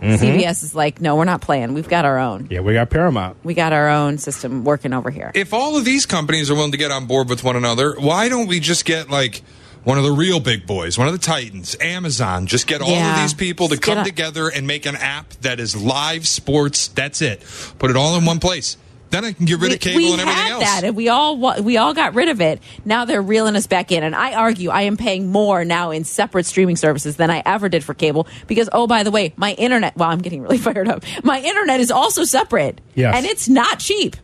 Mhm. 0.04 0.18
CBS 0.18 0.62
is 0.62 0.74
like, 0.74 1.00
no, 1.00 1.16
we're 1.16 1.24
not 1.24 1.40
playing. 1.40 1.74
We've 1.74 1.88
got 1.88 2.04
our 2.04 2.18
own. 2.18 2.48
Yeah, 2.50 2.60
we 2.60 2.74
got 2.74 2.90
Paramount. 2.90 3.36
We 3.42 3.54
got 3.54 3.72
our 3.72 3.88
own 3.88 4.18
system 4.18 4.64
working 4.64 4.92
over 4.92 5.10
here. 5.10 5.30
If 5.34 5.52
all 5.54 5.76
of 5.76 5.84
these 5.84 6.06
companies 6.06 6.50
are 6.50 6.54
willing 6.54 6.72
to 6.72 6.78
get 6.78 6.90
on 6.90 7.06
board 7.06 7.28
with 7.28 7.42
one 7.42 7.56
another, 7.56 7.94
why 7.98 8.28
don't 8.28 8.46
we 8.46 8.60
just 8.60 8.84
get 8.84 9.08
like 9.10 9.42
one 9.84 9.98
of 9.98 10.04
the 10.04 10.12
real 10.12 10.40
big 10.40 10.66
boys, 10.66 10.96
one 10.98 11.06
of 11.08 11.12
the 11.12 11.18
titans, 11.18 11.76
Amazon, 11.80 12.46
just 12.46 12.66
get 12.66 12.80
all 12.80 12.88
of 12.94 13.16
these 13.20 13.34
people 13.34 13.68
to 13.68 13.74
Just 13.76 13.82
come 13.82 13.98
a- 13.98 14.04
together 14.04 14.48
and 14.48 14.66
make 14.66 14.86
an 14.86 14.96
app 14.96 15.30
that 15.42 15.60
is 15.60 15.76
live 15.76 16.26
sports. 16.26 16.88
That's 16.88 17.20
it. 17.20 17.42
Put 17.78 17.90
it 17.90 17.96
all 17.96 18.16
in 18.16 18.24
one 18.24 18.40
place. 18.40 18.76
Then 19.14 19.24
I 19.24 19.32
can 19.32 19.46
get 19.46 19.60
rid 19.60 19.72
of 19.72 19.80
cable 19.80 19.96
we 19.98 20.12
and 20.12 20.20
everything 20.20 20.42
had 20.42 20.50
else. 20.52 20.64
that, 20.64 20.84
and 20.84 20.96
we 20.96 21.08
all 21.08 21.62
we 21.62 21.76
all 21.76 21.94
got 21.94 22.14
rid 22.14 22.28
of 22.28 22.40
it. 22.40 22.60
Now 22.84 23.04
they're 23.04 23.22
reeling 23.22 23.54
us 23.56 23.66
back 23.66 23.92
in, 23.92 24.02
and 24.02 24.14
I 24.14 24.34
argue 24.34 24.70
I 24.70 24.82
am 24.82 24.96
paying 24.96 25.30
more 25.30 25.64
now 25.64 25.90
in 25.92 26.04
separate 26.04 26.46
streaming 26.46 26.76
services 26.76 27.16
than 27.16 27.30
I 27.30 27.42
ever 27.46 27.68
did 27.68 27.84
for 27.84 27.94
cable 27.94 28.26
because 28.46 28.68
oh 28.72 28.86
by 28.86 29.02
the 29.04 29.10
way, 29.10 29.32
my 29.36 29.52
internet. 29.52 29.96
Well, 29.96 30.10
I'm 30.10 30.20
getting 30.20 30.42
really 30.42 30.58
fired 30.66 30.88
up. 30.88 31.04
My 31.22 31.40
internet 31.40 31.80
is 31.80 31.90
also 31.90 32.24
separate, 32.24 32.80
Yes. 32.94 33.14
and 33.16 33.24
it's 33.26 33.48
not 33.48 33.78
cheap. 33.78 34.16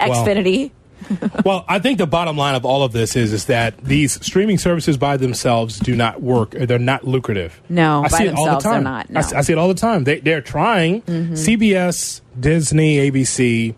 Well- 0.00 0.24
Xfinity. 0.26 0.70
well, 1.44 1.66
I 1.68 1.80
think 1.80 1.98
the 1.98 2.06
bottom 2.06 2.38
line 2.38 2.54
of 2.54 2.64
all 2.64 2.82
of 2.82 2.92
this 2.92 3.14
is 3.14 3.34
is 3.34 3.44
that 3.46 3.76
these 3.84 4.12
streaming 4.24 4.56
services 4.56 4.96
by 4.96 5.18
themselves 5.18 5.78
do 5.78 5.94
not 5.94 6.22
work. 6.22 6.52
They're 6.52 6.78
not 6.78 7.06
lucrative. 7.06 7.60
No, 7.68 8.02
I 8.04 8.08
by 8.08 8.18
see 8.18 8.24
it 8.24 8.34
all 8.34 8.44
the 8.46 8.50
they're 8.52 8.60
time. 8.72 8.84
not, 8.84 9.10
no. 9.10 9.20
I, 9.20 9.42
see 9.42 9.52
it 9.52 9.58
all 9.58 9.68
the 9.68 9.74
time. 9.74 10.04
They 10.04 10.20
they're 10.20 10.40
trying. 10.40 11.02
Mhm. 11.02 11.32
CBS, 11.32 12.22
Disney, 12.40 12.96
ABC, 13.10 13.74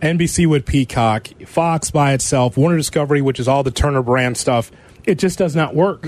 NBC 0.00 0.46
with 0.46 0.64
Peacock, 0.66 1.28
Fox 1.46 1.90
by 1.90 2.12
itself, 2.12 2.56
Warner 2.56 2.76
Discovery, 2.76 3.20
which 3.20 3.40
is 3.40 3.48
all 3.48 3.62
the 3.62 3.70
Turner 3.70 4.02
brand 4.02 4.36
stuff. 4.36 4.70
It 5.04 5.18
just 5.18 5.38
does 5.38 5.56
not 5.56 5.74
work. 5.74 6.06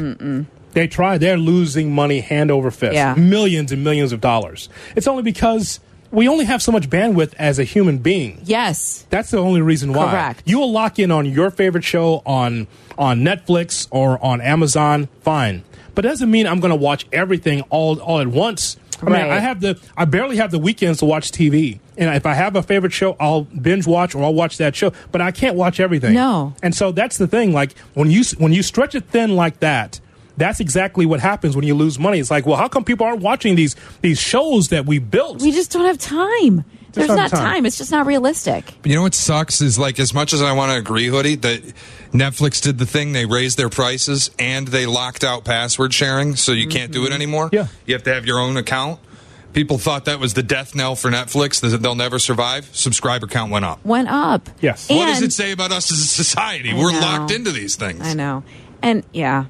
They 0.72 0.86
try. 0.86 1.18
They're 1.18 1.36
losing 1.36 1.92
money 1.92 2.20
hand 2.20 2.50
over 2.50 2.70
fist. 2.70 2.94
Yeah. 2.94 3.14
Millions 3.14 3.72
and 3.72 3.82
millions 3.82 4.12
of 4.12 4.20
dollars. 4.20 4.68
It's 4.94 5.08
only 5.08 5.22
because 5.22 5.80
we 6.12 6.28
only 6.28 6.44
have 6.44 6.62
so 6.62 6.72
much 6.72 6.88
bandwidth 6.88 7.34
as 7.38 7.58
a 7.58 7.64
human 7.64 7.98
being. 7.98 8.40
Yes. 8.44 9.06
That's 9.10 9.30
the 9.30 9.38
only 9.38 9.62
reason 9.62 9.92
why. 9.92 10.10
Correct. 10.10 10.42
You 10.44 10.58
will 10.60 10.70
lock 10.70 10.98
in 10.98 11.10
on 11.10 11.26
your 11.26 11.50
favorite 11.50 11.84
show 11.84 12.22
on 12.26 12.66
on 12.98 13.20
Netflix 13.20 13.88
or 13.90 14.22
on 14.24 14.40
Amazon, 14.40 15.08
fine. 15.22 15.64
But 15.94 16.04
it 16.04 16.08
doesn't 16.08 16.30
mean 16.30 16.46
I'm 16.46 16.60
going 16.60 16.70
to 16.70 16.76
watch 16.76 17.06
everything 17.12 17.62
all 17.70 17.98
all 18.00 18.20
at 18.20 18.28
once. 18.28 18.76
I 19.02 19.04
mean, 19.06 19.14
Right. 19.14 19.30
I 19.30 19.38
have 19.40 19.60
the 19.60 19.78
I 19.96 20.04
barely 20.04 20.36
have 20.36 20.50
the 20.50 20.58
weekends 20.58 20.98
to 21.00 21.04
watch 21.06 21.30
TV. 21.32 21.78
And 21.96 22.14
if 22.14 22.26
I 22.26 22.34
have 22.34 22.56
a 22.56 22.62
favorite 22.62 22.92
show, 22.92 23.16
I'll 23.20 23.42
binge 23.42 23.86
watch 23.86 24.14
or 24.14 24.22
I'll 24.24 24.34
watch 24.34 24.56
that 24.58 24.74
show, 24.76 24.92
but 25.12 25.20
I 25.20 25.30
can't 25.30 25.56
watch 25.56 25.80
everything. 25.80 26.14
No. 26.14 26.54
And 26.62 26.74
so 26.74 26.92
that's 26.92 27.18
the 27.18 27.26
thing 27.26 27.52
like 27.52 27.76
when 27.94 28.10
you 28.10 28.22
when 28.38 28.52
you 28.52 28.62
stretch 28.62 28.94
it 28.94 29.04
thin 29.08 29.36
like 29.36 29.60
that, 29.60 30.00
that's 30.36 30.60
exactly 30.60 31.06
what 31.06 31.20
happens 31.20 31.54
when 31.56 31.64
you 31.66 31.74
lose 31.74 31.98
money. 31.98 32.18
It's 32.18 32.30
like, 32.30 32.46
well, 32.46 32.56
how 32.56 32.68
come 32.68 32.84
people 32.84 33.06
aren't 33.06 33.20
watching 33.22 33.54
these 33.56 33.76
these 34.00 34.18
shows 34.20 34.68
that 34.68 34.86
we 34.86 34.98
built? 34.98 35.42
We 35.42 35.50
just 35.52 35.70
don't 35.72 35.84
have 35.86 35.98
time. 35.98 36.64
There's 36.92 37.08
don't 37.08 37.18
time. 37.18 37.28
time. 37.30 37.66
It's 37.66 37.78
just 37.78 37.90
not 37.90 38.06
realistic. 38.06 38.74
But 38.82 38.90
you 38.90 38.96
know 38.96 39.02
what 39.02 39.14
sucks 39.14 39.60
is 39.60 39.78
like 39.78 39.98
as 39.98 40.14
much 40.14 40.32
as 40.32 40.42
I 40.42 40.52
want 40.52 40.72
to 40.72 40.78
agree, 40.78 41.06
Hoodie, 41.06 41.36
that 41.36 41.62
Netflix 42.12 42.62
did 42.62 42.78
the 42.78 42.86
thing, 42.86 43.12
they 43.12 43.26
raised 43.26 43.58
their 43.58 43.68
prices 43.68 44.30
and 44.38 44.68
they 44.68 44.86
locked 44.86 45.24
out 45.24 45.44
password 45.44 45.94
sharing, 45.94 46.36
so 46.36 46.52
you 46.52 46.68
can't 46.68 46.92
do 46.92 47.02
it 47.02 47.06
mm-hmm. 47.06 47.14
anymore. 47.14 47.50
Yeah. 47.52 47.68
You 47.86 47.94
have 47.94 48.02
to 48.04 48.14
have 48.14 48.26
your 48.26 48.38
own 48.40 48.56
account. 48.56 49.00
People 49.52 49.78
thought 49.78 50.04
that 50.04 50.20
was 50.20 50.34
the 50.34 50.44
death 50.44 50.76
knell 50.76 50.94
for 50.94 51.10
Netflix, 51.10 51.60
that 51.60 51.82
they'll 51.82 51.96
never 51.96 52.20
survive. 52.20 52.70
Subscriber 52.72 53.26
count 53.26 53.50
went 53.50 53.64
up. 53.64 53.84
Went 53.84 54.08
up. 54.08 54.48
Yes. 54.60 54.88
what 54.88 55.06
does 55.06 55.22
it 55.22 55.32
say 55.32 55.50
about 55.50 55.72
us 55.72 55.90
as 55.90 55.98
a 55.98 56.06
society? 56.06 56.70
I 56.70 56.74
We're 56.78 56.92
know. 56.92 57.00
locked 57.00 57.32
into 57.32 57.50
these 57.50 57.74
things. 57.74 58.00
I 58.00 58.14
know. 58.14 58.44
And 58.80 59.04
yeah, 59.12 59.46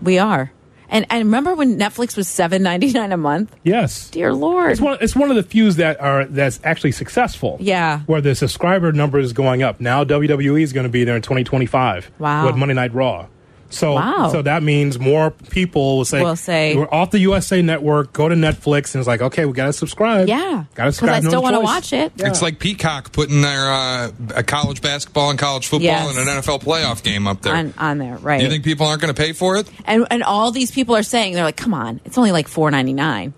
we 0.00 0.18
are. 0.18 0.50
And 0.92 1.06
and 1.08 1.24
remember 1.24 1.54
when 1.54 1.78
Netflix 1.78 2.16
was 2.16 2.28
seven 2.28 2.62
ninety 2.62 2.92
nine 2.92 3.10
a 3.12 3.16
month? 3.16 3.56
Yes. 3.64 4.10
Dear 4.10 4.32
Lord. 4.34 4.70
It's 4.72 4.80
one. 4.80 4.98
It's 5.00 5.16
one 5.16 5.30
of 5.30 5.36
the 5.36 5.42
few 5.42 5.72
that 5.72 5.98
are 6.00 6.26
that's 6.26 6.60
actually 6.64 6.92
successful. 6.92 7.56
Yeah. 7.60 8.00
Where 8.00 8.20
the 8.20 8.34
subscriber 8.34 8.92
number 8.92 9.18
is 9.18 9.32
going 9.32 9.62
up. 9.62 9.80
Now 9.80 10.04
WWE 10.04 10.60
is 10.62 10.74
going 10.74 10.84
to 10.84 10.90
be 10.90 11.04
there 11.04 11.16
in 11.16 11.22
2025. 11.22 12.10
Wow. 12.18 12.46
With 12.46 12.56
Monday 12.56 12.74
Night 12.74 12.92
Raw. 12.92 13.26
So 13.72 13.94
Wow. 13.94 14.28
so 14.30 14.42
that 14.42 14.62
means 14.62 14.98
more 14.98 15.30
people 15.30 15.96
will 15.98 16.04
say, 16.04 16.22
Will 16.22 16.36
say- 16.36 16.76
we're 16.76 16.88
off 16.92 17.10
the 17.10 17.18
USA 17.20 17.62
Network. 17.62 18.12
Go 18.12 18.28
to 18.28 18.34
Netflix, 18.34 18.94
and 18.94 19.00
it's 19.00 19.08
like, 19.08 19.22
okay, 19.22 19.44
we 19.46 19.52
got 19.52 19.66
to 19.66 19.72
subscribe. 19.72 20.28
Yeah. 20.28 20.64
Got 20.74 20.84
to 20.84 20.92
subscribe. 20.92 21.16
I 21.16 21.20
no 21.20 21.28
still 21.30 21.42
wanna 21.42 21.60
watch 21.60 21.92
it. 21.92 22.12
Yeah. 22.16 22.28
It's 22.28 22.42
like 22.42 22.58
Peacock 22.58 23.12
putting 23.12 23.40
their 23.40 23.70
uh, 23.72 24.10
a 24.34 24.42
college 24.42 24.82
basketball 24.82 25.30
and 25.30 25.38
college 25.38 25.66
football 25.66 25.86
Yes. 25.86 26.16
and 26.16 26.28
an 26.28 26.36
NFL 26.42 26.60
playoff 26.62 27.02
game 27.02 27.26
up 27.26 27.40
there. 27.42 27.54
on 27.54 27.72
on 27.78 27.98
there, 27.98 28.16
right? 28.18 28.42
You 28.42 28.48
think 28.48 28.62
people 28.64 28.86
aren't 28.86 29.00
going 29.00 29.12
to 29.14 29.20
pay 29.20 29.32
for 29.32 29.56
it? 29.56 29.68
and 29.86 30.06
and 30.10 30.22
all 30.22 30.50
these 30.52 30.70
people 30.70 30.94
are 30.94 31.02
saying 31.02 31.32
they're 31.34 31.44
like, 31.44 31.56
come 31.56 31.72
on, 31.74 32.00
it's 32.04 32.18
only 32.18 32.32
like 32.32 32.48
four 32.48 32.70
ninety 32.70 32.92
nine, 32.92 33.32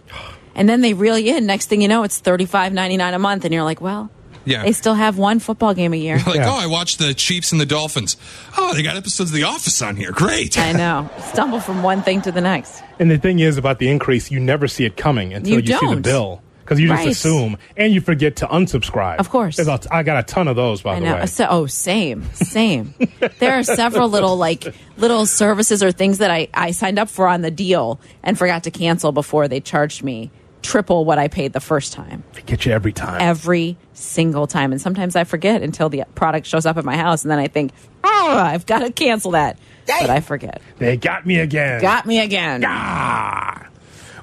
and 0.56 0.68
then 0.68 0.80
they 0.80 0.94
reel 0.94 1.18
you 1.18 1.36
in. 1.36 1.46
Next 1.46 1.66
thing 1.66 1.80
you 1.80 1.88
know, 1.88 2.02
it's 2.02 2.18
thirty 2.18 2.44
five 2.46 2.72
ninety 2.72 2.96
nine 2.96 3.14
a 3.14 3.18
month, 3.18 3.44
and 3.44 3.54
you're 3.54 3.62
like, 3.64 3.80
well, 3.80 4.10
Yeah. 4.44 4.62
they 4.62 4.72
still 4.72 4.94
have 4.94 5.16
one 5.18 5.38
football 5.38 5.74
game 5.74 5.92
a 5.94 5.96
year. 5.96 6.16
like, 6.26 6.40
oh, 6.40 6.58
I 6.58 6.66
watched 6.66 6.98
the 6.98 7.14
Chiefs 7.14 7.52
and 7.52 7.60
the 7.60 7.66
Dolphins. 7.66 8.16
Oh, 8.58 8.74
they 8.74 8.82
got 8.82 8.96
episodes 8.96 9.30
of 9.30 9.36
The 9.36 9.44
Office 9.44 9.80
on 9.82 9.96
here. 9.96 10.12
Great. 10.12 10.58
I 10.58 10.72
know, 10.72 11.08
stumble 11.32 11.60
from 11.60 11.82
one 11.82 12.02
thing 12.02 12.20
to 12.22 12.32
the 12.32 12.40
next. 12.40 12.82
And 12.98 13.10
the 13.10 13.18
thing 13.18 13.38
is 13.38 13.56
about 13.56 13.78
the 13.78 13.88
increase, 13.90 14.30
you 14.30 14.40
never 14.40 14.68
see 14.68 14.84
it 14.84 14.96
coming 14.96 15.32
until 15.34 15.54
You 15.54 15.60
you, 15.60 15.78
see 15.78 15.94
the 15.94 16.00
bill. 16.00 16.42
Because 16.60 16.80
you 16.80 16.88
just 16.88 16.98
Right. 17.00 17.08
assume, 17.08 17.58
and 17.76 17.92
you 17.92 18.00
forget 18.00 18.36
to 18.36 18.46
unsubscribe. 18.46 19.16
Of 19.18 19.28
course. 19.28 19.56
There's 19.56 19.68
a, 19.68 19.78
I 19.90 20.02
got 20.02 20.16
a 20.18 20.22
ton 20.22 20.48
of 20.48 20.56
those, 20.56 20.80
by 20.80 20.92
I 20.96 21.00
the 21.00 21.04
know. 21.04 21.14
way. 21.16 21.26
So, 21.26 21.46
oh, 21.50 21.66
same, 21.66 22.24
same. 22.32 22.94
there 23.38 23.52
are 23.58 23.62
several 23.62 24.08
little 24.08 24.38
like 24.38 24.74
little 24.96 25.26
services 25.26 25.82
or 25.82 25.92
things 25.92 26.18
that 26.18 26.30
I 26.30 26.48
I 26.54 26.70
signed 26.70 26.98
up 26.98 27.10
for 27.10 27.28
on 27.28 27.42
the 27.42 27.50
deal 27.50 28.00
and 28.22 28.38
forgot 28.38 28.62
to 28.64 28.70
cancel 28.70 29.12
before 29.12 29.46
they 29.46 29.60
charged 29.60 30.02
me 30.02 30.30
triple 30.64 31.04
what 31.04 31.18
I 31.18 31.28
paid 31.28 31.52
the 31.52 31.60
first 31.60 31.92
time. 31.92 32.24
They 32.32 32.42
get 32.42 32.66
you 32.66 32.72
every 32.72 32.92
time. 32.92 33.20
Every 33.20 33.76
single 33.92 34.46
time. 34.48 34.72
And 34.72 34.80
sometimes 34.80 35.14
I 35.14 35.24
forget 35.24 35.62
until 35.62 35.88
the 35.88 36.04
product 36.14 36.46
shows 36.46 36.66
up 36.66 36.76
at 36.76 36.84
my 36.84 36.96
house. 36.96 37.22
And 37.22 37.30
then 37.30 37.38
I 37.38 37.46
think, 37.46 37.72
oh, 38.02 38.36
I've 38.36 38.66
got 38.66 38.80
to 38.80 38.90
cancel 38.90 39.32
that. 39.32 39.58
But 39.86 40.10
I 40.10 40.20
forget. 40.20 40.62
They 40.78 40.96
got 40.96 41.26
me 41.26 41.38
again. 41.38 41.80
Got 41.80 42.06
me 42.06 42.18
again. 42.18 42.64
Ah. 42.66 43.68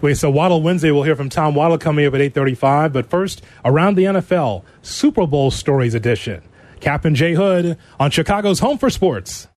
Wait, 0.02 0.18
so 0.18 0.32
Waddle 0.32 0.64
Wednesday, 0.64 0.90
we'll 0.90 1.04
hear 1.04 1.16
from 1.16 1.30
Tom 1.30 1.54
Waddle 1.54 1.78
coming 1.78 2.08
up 2.08 2.16
at 2.16 2.22
8.35. 2.22 2.92
But 2.92 3.06
first, 3.06 3.44
around 3.64 3.96
the 3.96 4.06
NFL, 4.06 4.64
Super 4.82 5.28
Bowl 5.28 5.52
Stories 5.52 5.94
edition. 5.94 6.42
Captain 6.80 7.14
Jay 7.14 7.36
Hood 7.36 7.78
on 8.00 8.10
Chicago's 8.10 8.60
Home 8.60 8.80
for 8.80 8.90
Sports. 8.90 9.48